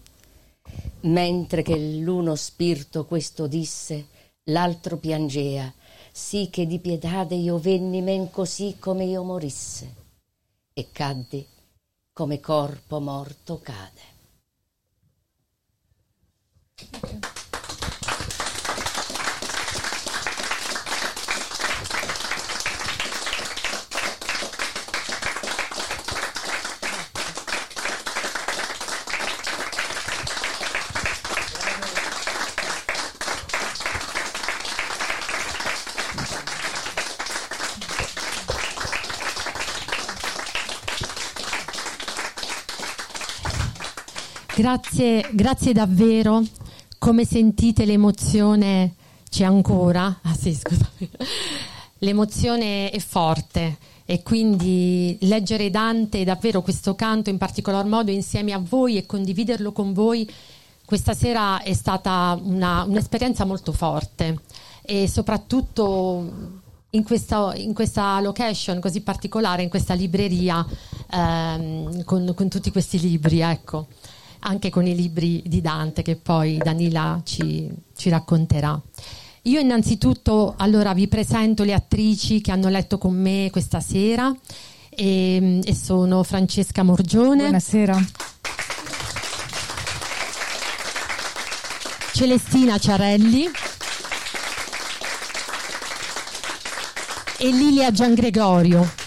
Mentre 1.05 1.61
che 1.61 1.77
l'uno 1.77 2.35
spirito 2.35 3.05
questo 3.05 3.45
disse, 3.45 4.07
l'altro 4.45 4.97
piangea, 4.97 5.71
sì 6.11 6.49
che 6.51 6.65
di 6.65 6.79
pietade 6.79 7.35
io 7.35 7.59
venni 7.59 8.01
men 8.01 8.31
così 8.31 8.77
come 8.79 9.05
io 9.05 9.21
morisse, 9.21 9.95
e 10.73 10.89
caddi 10.91 11.45
come 12.11 12.39
corpo 12.39 12.99
morto 12.99 13.59
cade. 13.61 14.13
Grazie, 44.55 45.27
grazie 45.33 45.73
davvero. 45.73 46.41
Come 46.97 47.25
sentite 47.25 47.83
l'emozione 47.83 48.93
c'è 49.29 49.43
ancora? 49.43 50.19
Ah 50.21 50.33
sì, 50.33 50.55
scusami. 50.55 51.09
L'emozione 51.99 52.89
è 52.89 52.99
forte 52.99 53.77
e 54.05 54.23
quindi 54.23 55.17
leggere 55.21 55.69
Dante, 55.69 56.23
davvero 56.23 56.61
questo 56.61 56.95
canto 56.95 57.29
in 57.29 57.37
particolar 57.37 57.83
modo 57.83 58.11
insieme 58.11 58.53
a 58.53 58.57
voi 58.57 58.95
e 58.95 59.05
condividerlo 59.05 59.73
con 59.73 59.91
voi 59.91 60.25
questa 60.85 61.13
sera 61.13 61.61
è 61.61 61.73
stata 61.73 62.39
una, 62.41 62.83
un'esperienza 62.83 63.43
molto 63.43 63.73
forte 63.73 64.39
e 64.83 65.09
soprattutto 65.09 66.61
in 66.91 67.03
questa, 67.03 67.53
in 67.55 67.73
questa, 67.73 68.21
location 68.21 68.79
così 68.79 69.01
particolare, 69.01 69.63
in 69.63 69.69
questa 69.69 69.95
libreria 69.95 70.65
ehm, 71.11 72.03
con, 72.05 72.31
con, 72.33 72.47
tutti 72.47 72.71
questi 72.71 72.99
libri, 73.01 73.41
ecco 73.41 73.87
anche 74.45 74.69
con 74.69 74.85
i 74.85 74.95
libri 74.95 75.43
di 75.45 75.59
Dante 75.59 76.01
che 76.01 76.15
poi 76.15 76.57
Danila 76.57 77.21
ci, 77.23 77.69
ci 77.95 78.09
racconterà. 78.09 78.79
Io 79.43 79.59
innanzitutto 79.59 80.53
allora 80.57 80.93
vi 80.93 81.07
presento 81.07 81.63
le 81.63 81.73
attrici 81.73 82.41
che 82.41 82.51
hanno 82.51 82.69
letto 82.69 82.97
con 82.97 83.13
me 83.13 83.49
questa 83.51 83.79
sera 83.79 84.33
e, 84.89 85.59
e 85.63 85.75
sono 85.75 86.23
Francesca 86.23 86.83
Morgione. 86.83 87.43
Buonasera. 87.43 88.05
Celestina 92.13 92.77
Ciarelli 92.77 93.49
e 97.37 97.49
Lilia 97.49 97.91
Giangregorio. 97.91 99.04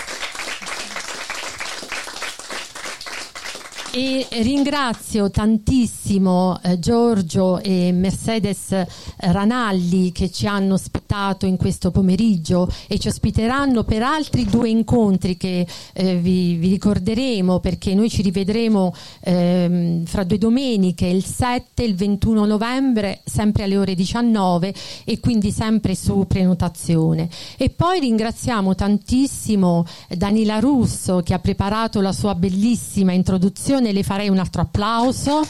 E 3.90 4.26
ringrazio 4.42 5.30
tantissimo 5.30 6.60
eh, 6.62 6.78
Giorgio 6.78 7.58
e 7.58 7.90
Mercedes 7.90 8.74
Ranalli 9.16 10.12
che 10.12 10.30
ci 10.30 10.46
hanno 10.46 10.74
ospitato 10.74 11.46
in 11.46 11.56
questo 11.56 11.90
pomeriggio 11.90 12.70
e 12.86 12.98
ci 12.98 13.08
ospiteranno 13.08 13.84
per 13.84 14.02
altri 14.02 14.44
due 14.44 14.68
incontri 14.68 15.38
che 15.38 15.66
eh, 15.94 16.16
vi, 16.16 16.56
vi, 16.56 16.68
ricorderemo 16.68 17.60
perché 17.60 17.94
noi 17.94 18.10
ci 18.10 18.20
rivedremo 18.20 18.94
eh, 19.20 20.02
fra 20.04 20.22
due 20.22 20.36
domeniche, 20.36 21.06
il 21.06 21.24
7 21.24 21.82
e 21.82 21.86
il 21.86 21.94
21 21.94 22.44
novembre, 22.44 23.22
sempre 23.24 23.62
alle 23.62 23.78
ore 23.78 23.94
19 23.94 24.74
e 25.04 25.18
quindi 25.18 25.50
sempre 25.50 25.94
su 25.94 26.26
prenotazione. 26.28 27.28
E 27.56 27.70
poi 27.70 28.00
ringraziamo 28.00 28.74
tantissimo 28.74 29.86
Danila 30.10 30.58
Russo 30.58 31.22
che 31.24 31.32
ha 31.32 31.38
preparato 31.38 32.02
la 32.02 32.12
sua 32.12 32.34
bellissima 32.34 33.12
introduzione 33.12 33.87
le 33.92 34.02
farei 34.02 34.28
un 34.28 34.38
altro 34.38 34.62
applauso. 34.62 35.42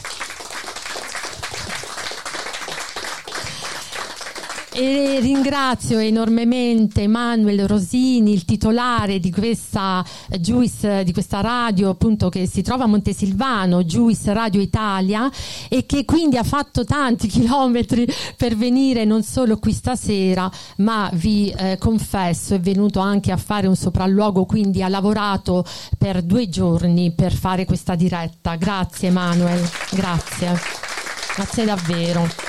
E 4.71 5.17
ringrazio 5.19 5.97
enormemente 5.97 7.01
Emanuele 7.01 7.65
Rosini, 7.65 8.33
il 8.33 8.45
titolare 8.45 9.19
di 9.19 9.31
questa 9.31 10.05
Juice, 10.39 11.03
di 11.03 11.11
questa 11.11 11.41
radio 11.41 11.89
appunto 11.89 12.29
che 12.29 12.45
si 12.45 12.61
trova 12.61 12.83
a 12.83 12.87
Montesilvano, 12.87 13.83
Juice 13.83 14.31
Radio 14.31 14.61
Italia 14.61 15.29
e 15.67 15.87
che 15.87 16.05
quindi 16.05 16.37
ha 16.37 16.43
fatto 16.43 16.83
tanti 16.83 17.27
chilometri 17.27 18.07
per 18.37 18.55
venire 18.55 19.05
non 19.05 19.23
solo 19.23 19.57
qui 19.57 19.73
stasera, 19.73 20.49
ma 20.77 21.09
vi 21.13 21.49
eh, 21.49 21.77
confesso 21.79 22.53
è 22.53 22.59
venuto 22.59 22.99
anche 22.99 23.31
a 23.31 23.37
fare 23.37 23.65
un 23.65 23.75
sopralluogo, 23.75 24.45
quindi 24.45 24.83
ha 24.83 24.87
lavorato 24.87 25.65
per 25.97 26.21
due 26.21 26.47
giorni 26.47 27.11
per 27.11 27.33
fare 27.33 27.65
questa 27.65 27.95
diretta. 27.95 28.55
Grazie 28.55 29.07
Emanuele, 29.07 29.67
grazie. 29.89 30.59
Grazie 31.35 31.65
davvero. 31.65 32.48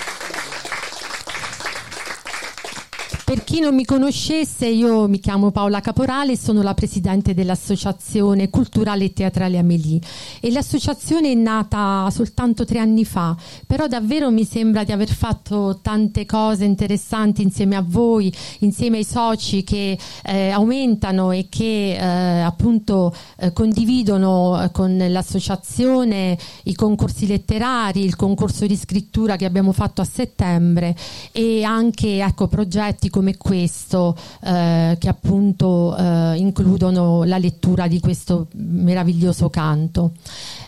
Per 3.30 3.44
chi 3.44 3.60
non 3.60 3.76
mi 3.76 3.84
conoscesse, 3.84 4.66
io 4.66 5.06
mi 5.06 5.20
chiamo 5.20 5.52
Paola 5.52 5.80
Caporale 5.80 6.32
e 6.32 6.36
sono 6.36 6.62
la 6.62 6.74
presidente 6.74 7.32
dell'Associazione 7.32 8.50
Culturale 8.50 9.04
e 9.04 9.12
Teatrale 9.12 9.56
Amelie. 9.56 10.00
E 10.40 10.50
l'associazione 10.50 11.30
è 11.30 11.34
nata 11.34 12.10
soltanto 12.10 12.64
tre 12.64 12.80
anni 12.80 13.04
fa, 13.04 13.36
però 13.68 13.86
davvero 13.86 14.32
mi 14.32 14.44
sembra 14.44 14.82
di 14.82 14.90
aver 14.90 15.10
fatto 15.14 15.78
tante 15.80 16.26
cose 16.26 16.64
interessanti 16.64 17.40
insieme 17.42 17.76
a 17.76 17.84
voi, 17.86 18.34
insieme 18.60 18.96
ai 18.96 19.04
soci 19.04 19.62
che 19.62 19.96
eh, 20.24 20.50
aumentano 20.50 21.30
e 21.30 21.46
che 21.48 21.92
eh, 21.92 22.40
appunto 22.40 23.14
eh, 23.38 23.52
condividono 23.52 24.60
eh, 24.60 24.72
con 24.72 24.96
l'associazione 24.96 26.36
i 26.64 26.74
concorsi 26.74 27.28
letterari, 27.28 28.04
il 28.04 28.16
concorso 28.16 28.66
di 28.66 28.74
scrittura 28.74 29.36
che 29.36 29.44
abbiamo 29.44 29.70
fatto 29.70 30.00
a 30.00 30.04
settembre 30.04 30.96
e 31.30 31.62
anche 31.62 32.20
ecco, 32.24 32.48
progetti 32.48 33.08
come 33.20 33.36
questo 33.36 34.16
eh, 34.42 34.96
che 34.98 35.08
appunto 35.08 35.94
eh, 35.94 36.36
includono 36.38 37.22
la 37.24 37.36
lettura 37.36 37.86
di 37.86 38.00
questo 38.00 38.46
meraviglioso 38.52 39.50
canto. 39.50 40.12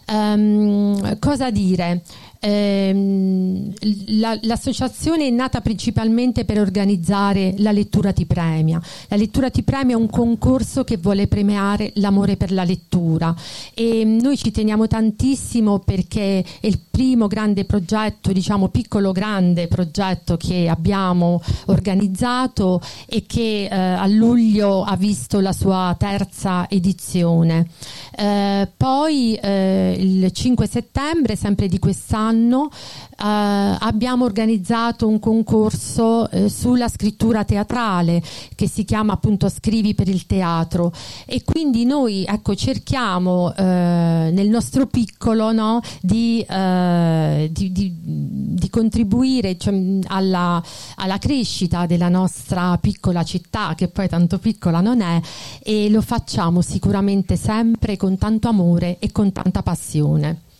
Um, 0.09 1.19
cosa 1.19 1.51
dire? 1.51 2.03
Ehm, 2.43 3.73
la, 4.19 4.37
l'associazione 4.43 5.27
è 5.27 5.31
nata 5.31 5.61
principalmente 5.61 6.45
per 6.45 6.59
organizzare 6.59 7.55
la 7.59 7.71
lettura 7.71 8.13
ti 8.13 8.27
premia. 8.27 8.81
La 9.09 9.17
lettura 9.17 9.49
ti 9.51 9.63
premia 9.63 9.95
è 9.95 9.99
un 9.99 10.11
concorso 10.11 10.83
che 10.83 10.97
vuole 10.97 11.29
premiare 11.29 11.93
l'amore 11.97 12.37
per 12.37 12.51
la 12.51 12.65
lettura 12.65 13.35
e 13.75 14.05
noi 14.05 14.37
ci 14.37 14.51
teniamo 14.51 14.89
tantissimo 14.89 15.79
perché 15.79 16.45
è 16.61 16.67
il 16.67 16.81
primo 16.91 17.29
grande 17.29 17.65
progetto, 17.65 18.33
diciamo 18.33 18.69
piccolo 18.69 19.13
grande 19.13 19.69
progetto 19.69 20.37
che 20.37 20.69
abbiamo 20.69 21.41
organizzato 21.67 22.81
e 23.07 23.25
che 23.27 23.69
eh, 23.71 23.77
a 23.77 24.07
luglio 24.07 24.83
ha 24.83 24.97
visto 24.97 25.41
la 25.41 25.53
sua 25.53 25.95
terza 25.99 26.69
edizione. 26.69 27.69
Eh, 28.17 28.69
poi 28.77 29.35
eh, 29.35 29.97
il 29.99 30.31
5 30.33 30.67
settembre, 30.67 31.37
sempre 31.37 31.69
di 31.69 31.79
quest'anno, 31.79 32.32
anno 32.33 32.71
eh, 32.71 33.77
abbiamo 33.79 34.25
organizzato 34.25 35.07
un 35.07 35.19
concorso 35.19 36.29
eh, 36.31 36.49
sulla 36.49 36.89
scrittura 36.89 37.45
teatrale 37.45 38.23
che 38.55 38.69
si 38.69 38.85
chiama 38.85 39.13
appunto 39.13 39.49
Scrivi 39.49 39.95
per 39.95 40.09
il 40.09 40.27
teatro 40.27 40.93
e 41.27 41.45
quindi 41.45 41.85
noi 41.85 42.25
ecco, 42.25 42.55
cerchiamo 42.55 43.55
eh, 43.55 43.63
nel 43.63 44.49
nostro 44.49 44.87
piccolo 44.87 45.53
no, 45.53 45.81
di, 46.01 46.41
eh, 46.41 47.51
di, 47.53 47.71
di, 47.71 47.95
di, 48.01 48.71
contribuire 48.71 49.59
cioè, 49.59 49.99
alla, 50.07 50.63
alla 50.97 51.19
crescita 51.19 51.87
della 51.87 52.09
nostra 52.09 52.79
piccola 52.79 53.23
città 53.23 53.75
che 53.77 53.89
poi 53.89 54.09
tanto 54.09 54.39
piccola 54.39 54.81
non 54.81 55.03
è 55.03 55.21
e 55.63 55.91
lo 55.91 56.01
facciamo 56.01 56.63
sicuramente 56.63 57.37
sempre 57.37 57.97
con 57.97 58.17
tanto 58.17 58.49
amore 58.49 58.97
e 58.99 59.13
con 59.13 59.33
tanta 59.33 59.63
passione. 59.63 60.51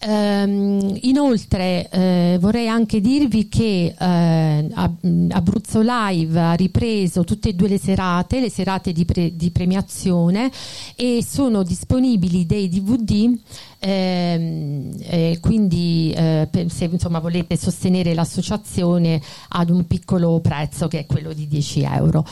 Ehm, 0.00 0.96
inoltre 1.02 1.88
eh, 1.90 2.36
vorrei 2.40 2.68
anche 2.68 3.00
dirvi 3.00 3.48
che 3.48 3.94
eh, 3.98 4.68
Abruzzo 5.30 5.80
Live 5.82 6.38
ha 6.38 6.52
ripreso 6.52 7.24
tutte 7.24 7.48
e 7.48 7.54
due 7.54 7.68
le 7.68 7.78
serate, 7.78 8.40
le 8.40 8.50
serate 8.50 8.92
di, 8.92 9.04
pre- 9.04 9.34
di 9.34 9.50
premiazione 9.50 10.50
e 10.94 11.24
sono 11.26 11.64
disponibili 11.64 12.46
dei 12.46 12.68
DVD 12.68 13.36
ehm, 13.78 14.94
eh, 15.00 15.38
quindi 15.40 16.12
eh, 16.16 16.48
se 16.68 16.84
insomma, 16.84 17.18
volete 17.18 17.56
sostenere 17.56 18.14
l'associazione 18.14 19.20
ad 19.48 19.70
un 19.70 19.86
piccolo 19.86 20.40
prezzo 20.40 20.88
che 20.88 21.00
è 21.00 21.06
quello 21.06 21.32
di 21.32 21.46
10 21.46 21.82
euro. 21.82 22.24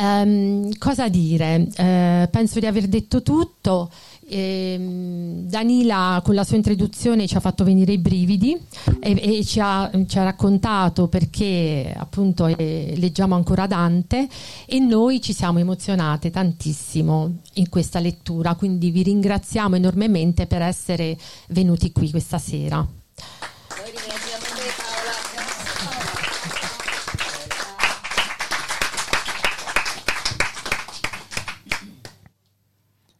Um, 0.00 0.70
cosa 0.78 1.08
dire? 1.08 1.66
Uh, 1.76 2.30
penso 2.30 2.58
di 2.60 2.66
aver 2.66 2.86
detto 2.86 3.22
tutto. 3.22 3.90
Ehm, 4.30 5.46
Danila 5.48 6.20
con 6.22 6.34
la 6.34 6.44
sua 6.44 6.56
introduzione 6.56 7.26
ci 7.26 7.36
ha 7.36 7.40
fatto 7.40 7.64
venire 7.64 7.92
i 7.92 7.98
brividi 7.98 8.56
e, 9.00 9.38
e 9.38 9.44
ci, 9.44 9.58
ha, 9.60 9.90
ci, 10.06 10.18
ha, 10.18 10.24
raccontato 10.24 11.08
perché 11.08 11.94
appunto 11.96 12.46
eh, 12.46 12.92
leggiamo 12.96 13.34
ancora 13.34 13.66
Dante 13.66 14.28
e 14.66 14.78
noi 14.78 15.22
ci 15.22 15.32
siamo 15.32 15.58
emozionate 15.58 16.30
tantissimo 16.30 17.38
in 17.54 17.68
questa 17.70 18.00
lettura, 18.00 18.54
quindi 18.54 18.90
vi 18.90 19.02
ringraziamo 19.02 19.76
enormemente 19.76 20.46
per 20.46 20.60
essere 20.60 21.16
venuti 21.48 21.90
qui 21.90 22.10
questa 22.10 22.38
sera. 22.38 22.86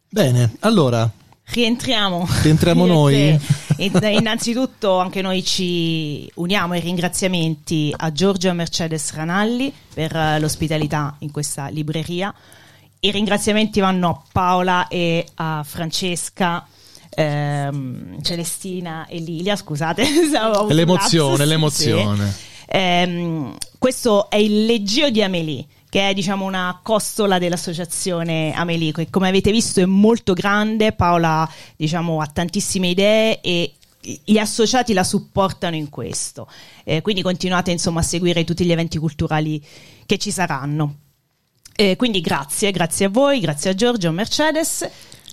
Bene, 0.09 0.55
allora. 0.61 1.07
Rientriamo. 1.51 2.27
Rientriamo 2.41 2.85
noi. 2.87 3.39
Innanzitutto 3.77 4.97
anche 4.97 5.21
noi 5.21 5.43
ci 5.43 6.29
uniamo 6.35 6.73
ai 6.73 6.79
ringraziamenti 6.79 7.93
a 7.95 8.11
Giorgio 8.11 8.51
Mercedes 8.53 9.13
Ranalli 9.13 9.71
per 9.93 10.15
eh, 10.15 10.39
l'ospitalità 10.39 11.15
in 11.19 11.31
questa 11.31 11.67
libreria. 11.67 12.33
I 13.01 13.11
ringraziamenti 13.11 13.79
vanno 13.79 14.09
a 14.09 14.21
Paola 14.31 14.87
e 14.87 15.25
a 15.35 15.63
Francesca. 15.63 16.67
Ehm, 17.11 18.21
Celestina 18.21 19.05
e 19.07 19.19
Lilia, 19.19 19.55
scusate, 19.55 20.03
l'emozione, 20.69 21.45
l'emozione. 21.45 22.31
Sì. 22.31 22.47
Ehm, 22.67 23.55
questo 23.79 24.29
è 24.29 24.35
il 24.35 24.65
leggio 24.65 25.09
di 25.09 25.23
Amelie 25.23 25.65
che 25.89 26.09
è 26.09 26.13
diciamo 26.13 26.45
una 26.45 26.79
costola 26.83 27.39
dell'associazione 27.39 28.53
Amelico 28.53 29.01
e 29.01 29.09
come 29.09 29.27
avete 29.27 29.51
visto 29.51 29.79
è 29.79 29.85
molto 29.85 30.33
grande, 30.33 30.91
Paola 30.91 31.51
diciamo, 31.75 32.21
ha 32.21 32.27
tantissime 32.27 32.89
idee 32.89 33.41
e 33.41 33.73
gli 34.23 34.37
associati 34.37 34.93
la 34.93 35.03
supportano 35.03 35.75
in 35.75 35.89
questo, 35.89 36.47
eh, 36.83 37.01
quindi 37.01 37.21
continuate 37.21 37.71
insomma 37.71 38.01
a 38.01 38.03
seguire 38.03 38.43
tutti 38.43 38.63
gli 38.65 38.71
eventi 38.71 38.97
culturali 38.97 39.61
che 40.05 40.17
ci 40.17 40.31
saranno. 40.31 40.95
Eh, 41.75 41.95
quindi 41.95 42.21
grazie, 42.21 42.71
grazie 42.71 43.05
a 43.05 43.09
voi, 43.09 43.39
grazie 43.39 43.71
a 43.71 43.73
Giorgio, 43.73 44.09
a 44.09 44.11
Mercedes. 44.11 44.89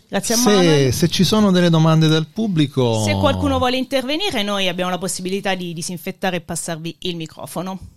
Grazie 0.09 0.35
a 0.35 0.39
se, 0.39 0.93
se, 0.93 1.09
ci 1.09 1.25
sono 1.25 1.51
delle 1.51 1.69
domande 1.69 2.07
dal 2.07 2.29
pubblico. 2.29 3.03
Se 3.03 3.15
qualcuno 3.15 3.59
vuole 3.59 3.77
intervenire, 3.77 4.45
noi 4.45 4.69
abbiamo 4.69 4.91
la 4.91 4.99
possibilità 4.99 5.57
di 5.57 5.73
disinfettare 5.73 6.37
e 6.37 6.41
passarvi 6.43 6.97
il 7.01 7.17
microfono. 7.17 7.96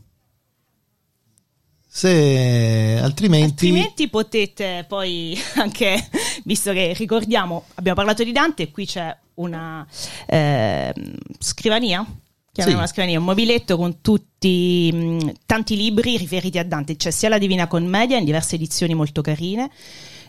Se 1.92 3.00
altrimenti... 3.02 3.66
altrimenti 3.66 4.10
potete 4.10 4.86
poi 4.88 5.36
anche, 5.58 6.08
visto 6.44 6.72
che 6.72 6.94
ricordiamo, 6.94 7.66
abbiamo 7.76 7.98
parlato 7.98 8.24
di 8.24 8.32
Dante, 8.32 8.70
qui 8.70 8.86
c'è 8.86 9.16
una 9.36 9.86
eh, 10.28 10.94
scrivania 11.40 12.06
chiamiamola 12.52 12.88
sì. 12.88 12.94
scrivania, 12.94 13.20
un 13.20 13.26
mobiletto 13.26 13.78
con 13.78 14.02
tutti 14.02 14.92
mh, 14.92 15.32
tanti 15.46 15.76
libri 15.76 16.18
riferiti 16.18 16.60
a 16.60 16.64
Dante, 16.64 16.96
c'è 16.96 17.12
sia 17.12 17.30
la 17.30 17.38
Divina 17.38 17.68
Commedia 17.68 18.18
in 18.18 18.26
diverse 18.26 18.56
edizioni 18.56 18.94
molto 18.94 19.22
carine, 19.22 19.70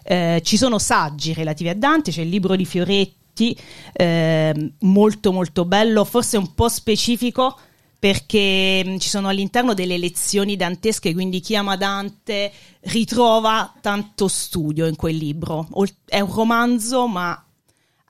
eh, 0.03 0.41
ci 0.45 0.57
sono 0.57 0.79
saggi 0.79 1.33
relativi 1.35 1.69
a 1.69 1.75
Dante, 1.75 2.11
c'è 2.11 2.23
il 2.23 2.29
libro 2.29 2.57
di 2.57 2.65
Fioretti 2.65 3.57
eh, 3.93 4.73
molto 4.81 5.33
molto 5.33 5.65
bello, 5.65 6.05
forse 6.05 6.37
un 6.37 6.55
po' 6.55 6.69
specifico 6.69 7.59
perché 8.01 8.83
mm, 8.85 8.97
ci 8.97 9.11
sono 9.11 9.29
all'interno 9.29 9.75
delle 9.75 9.99
lezioni 9.99 10.57
dantesche, 10.57 11.13
quindi 11.13 11.41
chi 11.41 11.55
ama 11.55 11.77
Dante 11.77 12.51
ritrova 12.81 13.75
tanto 13.81 14.27
studio 14.27 14.87
in 14.87 14.97
quel 14.97 15.17
libro. 15.17 15.69
È 16.07 16.19
un 16.19 16.33
romanzo, 16.33 17.07
ma 17.07 17.45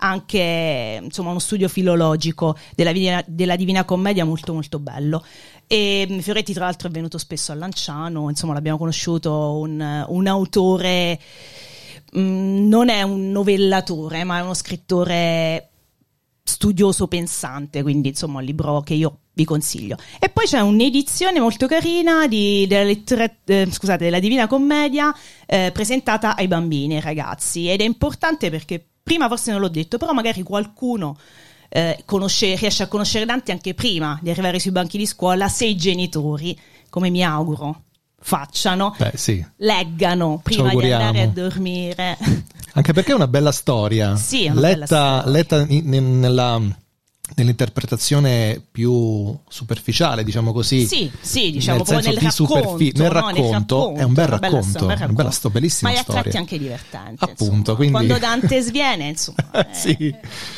anche 0.03 1.01
insomma, 1.03 1.31
uno 1.31 1.41
studio 1.41 1.69
filologico 1.69 2.57
della, 2.75 3.23
della, 3.27 3.57
Divina 3.57 3.85
Commedia 3.85 4.25
molto 4.25 4.55
molto 4.55 4.79
bello. 4.79 5.25
E 5.67 6.07
mm, 6.09 6.19
Fioretti 6.21 6.53
tra 6.53 6.67
l'altro 6.67 6.87
è 6.89 6.93
venuto 6.93 7.19
spesso 7.19 7.51
a 7.51 7.57
Lanciano, 7.57 8.31
insomma 8.31 8.55
l'abbiamo 8.55 8.79
conosciuto, 8.79 9.59
un, 9.59 10.05
un 10.07 10.27
autore, 10.29 11.21
mh, 12.13 12.21
mm, 12.21 12.69
non 12.69 12.89
è 12.91 13.03
un 13.03 13.33
novellatore, 13.33 14.23
ma 14.23 14.39
è 14.39 14.43
uno 14.43 14.55
scrittore 14.55 15.71
studioso 16.45 17.09
pensante, 17.09 17.83
quindi 17.83 18.09
insomma 18.11 18.39
un 18.39 18.45
libro 18.45 18.81
che 18.83 18.95
io 18.95 19.20
vi 19.33 19.45
consiglio. 19.45 19.97
E 20.19 20.29
poi 20.29 20.47
c'è 20.47 20.61
un'edizione 20.61 21.41
molto 21.41 21.67
carina 21.67 22.27
di, 22.27 22.67
della, 22.67 22.85
lettera, 22.85 23.31
eh, 23.45 23.69
scusate, 23.71 24.05
della 24.05 24.19
Divina 24.19 24.47
Commedia 24.47 25.15
eh, 25.47 25.71
presentata 25.73 26.37
ai 26.37 26.49
bambini, 26.49 26.97
ai 26.97 27.01
ragazzi, 27.01 27.69
ed 27.69 27.81
è 27.81 27.85
importante 27.85 28.51
perché 28.51 28.85
prima 29.03 29.29
forse 29.29 29.51
non 29.51 29.61
l'ho 29.61 29.69
detto, 29.69 29.99
però 29.99 30.13
magari 30.13 30.43
qualcuno 30.43 31.17
eh, 31.69 32.03
conosce, 32.05 32.57
riesce 32.57 32.83
a 32.83 32.89
conoscere 32.89 33.25
Dante 33.25 33.53
anche 33.53 33.75
prima 33.75 34.19
di 34.21 34.31
arrivare 34.31 34.59
sui 34.59 34.73
banchi 34.73 34.99
di 34.99 35.07
scuola, 35.07 35.49
se 35.49 35.67
i 35.67 35.77
genitori, 35.77 36.59
come 36.89 37.11
mi 37.11 37.25
auguro, 37.25 37.85
facciano, 38.21 38.95
Beh, 38.99 39.13
sì. 39.15 39.45
leggano 39.57 40.41
prima 40.43 40.75
di 40.75 40.93
andare 40.93 41.23
a 41.23 41.27
dormire. 41.29 42.19
Anche 42.75 42.93
perché 42.93 43.13
è 43.13 43.15
una 43.15 43.29
bella 43.29 43.53
storia. 43.53 44.15
Sì, 44.17 44.45
è 44.45 44.51
una 44.51 44.61
letta, 44.61 44.75
bella 44.75 44.87
storia. 44.87 45.31
letta 45.31 45.67
in, 45.69 45.95
in, 45.95 46.21
nella 46.21 46.61
nell'interpretazione 47.35 48.63
più 48.71 49.37
superficiale, 49.49 50.25
diciamo 50.25 50.53
così. 50.53 50.87
Sì, 50.87 51.11
sì, 51.21 51.51
diciamo 51.51 51.85
nel 51.89 52.03
nel 52.05 52.15
racconto, 52.15 52.31
superfi- 52.31 52.93
nel 52.97 53.07
no? 53.07 53.13
racconto, 53.13 53.95
è 53.95 54.03
un 54.03 54.13
bel 54.13 54.25
bella 54.25 54.39
racconto, 54.39 54.69
sto- 54.69 54.81
un 54.83 54.87
bel 54.89 54.97
una 55.05 55.13
bella 55.13 55.31
sto- 55.31 55.51
bellissima 55.51 55.91
ma 55.91 55.97
è 55.97 56.01
storia. 56.03 56.39
anche 56.39 56.59
divertente. 56.59 57.25
Appunto, 57.25 57.75
quindi- 57.77 57.95
Quando 57.95 58.19
Dante 58.19 58.61
sviene, 58.61 59.09
insomma, 59.09 59.37
eh, 59.53 59.67
Sì, 59.73 60.15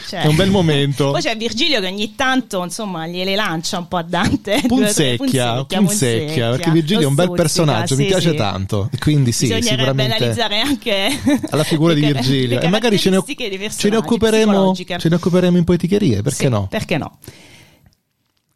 cioè- 0.08 0.22
è 0.22 0.26
un 0.26 0.36
bel 0.36 0.50
momento. 0.50 1.10
Poi 1.10 1.20
c'è 1.22 1.36
Virgilio 1.36 1.80
che 1.80 1.86
ogni 1.86 2.14
tanto, 2.14 2.62
insomma, 2.62 3.06
gliele 3.06 3.34
lancia 3.34 3.78
un 3.78 3.88
po' 3.88 3.96
a 3.98 4.02
Dante. 4.02 4.58
tre- 4.60 4.66
Punzecchia, 4.68 5.64
punzecchia, 5.64 6.50
perché 6.50 6.70
Virgilio 6.70 7.02
è 7.02 7.06
un 7.06 7.14
bel 7.14 7.26
Lo 7.28 7.34
stuzzica, 7.36 7.64
personaggio, 7.64 7.96
mi 7.96 8.02
sì, 8.02 8.08
piace 8.08 8.30
sì. 8.30 8.36
tanto. 8.36 8.90
Quindi 9.00 9.32
sì, 9.32 9.46
sicuramente 9.46 10.14
analizzare 10.14 10.60
anche 10.60 11.20
alla 11.50 11.64
figura 11.64 11.92
di 11.94 12.00
Virgilio 12.00 12.60
e 12.60 12.68
magari 12.68 12.98
ce 12.98 13.10
ne, 13.10 13.16
occuperemo 13.16 13.68
psicologiche. 13.68 14.98
ce 14.98 15.08
ne 15.08 15.14
occuperemo 15.16 15.56
in 15.56 15.64
poeticherie, 15.64 16.22
perché 16.22 16.44
Sì, 16.44 16.48
no? 16.62 16.68
Perché 16.68 16.96
no? 16.98 17.18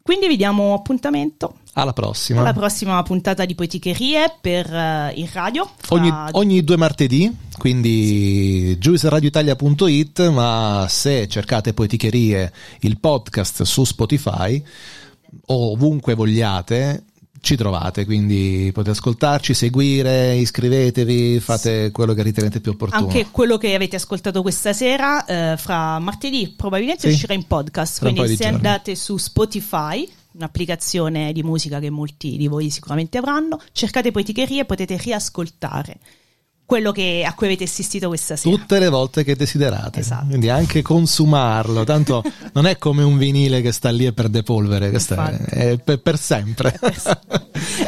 Quindi 0.01 0.27
vi 0.27 0.37
diamo 0.37 0.73
appuntamento 0.73 1.55
Alla 1.73 1.91
prossima. 1.91 2.39
alla 2.39 2.53
prossima 2.53 3.03
puntata 3.03 3.43
di 3.43 3.55
Poeticherie 3.55 4.37
per 4.39 4.73
eh, 4.73 5.11
in 5.15 5.27
radio. 5.33 5.69
Ogni, 5.89 6.09
ogni 6.31 6.63
due 6.63 6.77
martedì, 6.77 7.29
quindi 7.57 8.77
giuiceradioitalia.it, 8.79 10.29
ma 10.29 10.85
se 10.87 11.27
cercate 11.27 11.73
Poeticherie, 11.73 12.53
il 12.81 12.99
podcast 13.01 13.63
su 13.63 13.83
Spotify 13.83 14.63
o 15.47 15.71
ovunque 15.73 16.13
vogliate, 16.15 17.03
ci 17.47 17.55
trovate, 17.55 18.03
quindi 18.03 18.69
potete 18.73 18.91
ascoltarci, 18.97 19.53
seguire, 19.53 20.35
iscrivetevi, 20.35 21.39
fate 21.39 21.91
quello 21.91 22.13
che 22.13 22.21
ritenete 22.21 22.59
più 22.59 22.71
opportuno. 22.71 23.03
Anche 23.07 23.27
quello 23.31 23.57
che 23.57 23.73
avete 23.73 23.95
ascoltato 23.95 24.41
questa 24.41 24.73
sera, 24.73 25.23
eh, 25.25 25.55
fra 25.57 25.97
martedì 25.99 26.53
probabilmente 26.57 27.07
Sì. 27.07 27.13
uscirà 27.13 27.33
in 27.33 27.47
podcast. 27.47 27.99
Fra 27.99 28.11
Quindi 28.11 28.35
se 28.35 28.43
giorni. 28.43 28.55
andate 28.55 28.95
su 28.95 29.15
Spotify, 29.15 30.05
un'applicazione 30.33 31.31
di 31.31 31.41
musica 31.41 31.79
che 31.79 31.89
molti 31.89 32.35
di 32.35 32.47
voi 32.47 32.69
sicuramente 32.69 33.17
avranno, 33.17 33.61
cercate 33.71 34.11
Poeticherie 34.11 34.61
e 34.61 34.65
potete 34.65 34.97
riascoltare 34.97 35.97
quello 36.67 36.91
che- 36.91 37.23
a 37.25 37.33
cui 37.33 37.47
avete 37.47 37.63
assistito 37.63 38.09
questa 38.09 38.35
sera. 38.35 38.53
Tutte 38.55 38.77
le 38.77 38.89
volte 38.89 39.23
che 39.23 39.37
desiderate, 39.37 40.01
Esatto. 40.01 40.25
quindi 40.27 40.49
anche 40.49 40.81
consumarlo. 40.81 41.85
Tanto 41.85 42.21
non 42.53 42.67
è 42.67 42.77
come 42.77 43.03
un 43.03 43.17
vinile 43.17 43.61
che 43.61 43.71
sta 43.71 43.89
lì 43.89 44.05
e 44.05 44.11
perde 44.11 44.43
polvere, 44.43 44.91
è 44.91 45.77
per, 45.77 45.99
per 46.01 46.19
sempre. 46.19 46.77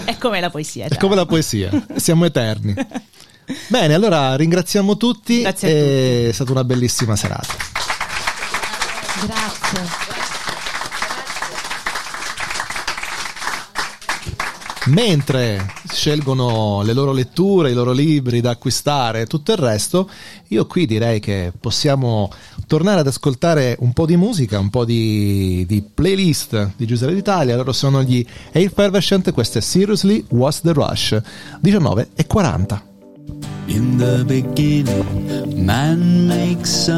È 0.06 0.18
come 0.18 0.40
la 0.40 0.50
poesia. 0.50 0.88
È 0.88 0.96
come 0.98 1.16
la 1.16 1.26
poesia, 1.26 1.70
siamo 1.98 2.24
eterni. 2.26 2.74
Bene, 3.68 3.94
allora 3.94 4.36
ringraziamo 4.36 4.96
tutti, 4.98 5.42
Grazie 5.42 6.26
a 6.26 6.30
è 6.30 6.32
stata 6.32 6.52
una 6.52 6.64
bellissima 6.64 7.16
serata. 7.16 7.54
Grazie. 9.26 10.09
Mentre 14.90 15.72
scelgono 15.88 16.82
le 16.82 16.94
loro 16.94 17.12
letture, 17.12 17.70
i 17.70 17.74
loro 17.74 17.92
libri 17.92 18.42
da 18.42 18.52
acquistare 18.52 19.22
e 19.22 19.26
tutto 19.28 19.52
il 19.52 19.58
resto, 19.58 20.10
io 20.48 20.66
qui 20.66 20.88
direi 20.88 21.20
che 21.20 21.52
possiamo 21.58 22.32
tornare 22.66 23.02
ad 23.02 23.08
ascoltare 23.08 23.76
un 23.80 23.94
po' 23.94 24.08
di 24.08 24.18
musica, 24.18 24.58
un 24.58 24.70
po' 24.70 24.86
di, 24.86 25.64
di 25.68 25.84
playlist 25.84 26.72
di 26.76 26.88
Giuseppe 26.88 27.14
d'Italia. 27.14 27.56
Loro 27.56 27.72
sono 27.72 28.02
gli 28.02 28.26
Effervescent, 28.52 29.32
questo 29.32 29.60
è 29.60 29.62
Seriously 29.62 30.26
What's 30.30 30.62
the 30.62 30.74
Rush, 30.74 31.22
19 31.60 32.10
e 32.16 32.26
40. 32.26 32.84
In 33.68 33.98
the 33.98 34.24
beginning, 34.26 35.54
man 35.56 36.26
makes 36.26 36.72
some 36.72 36.98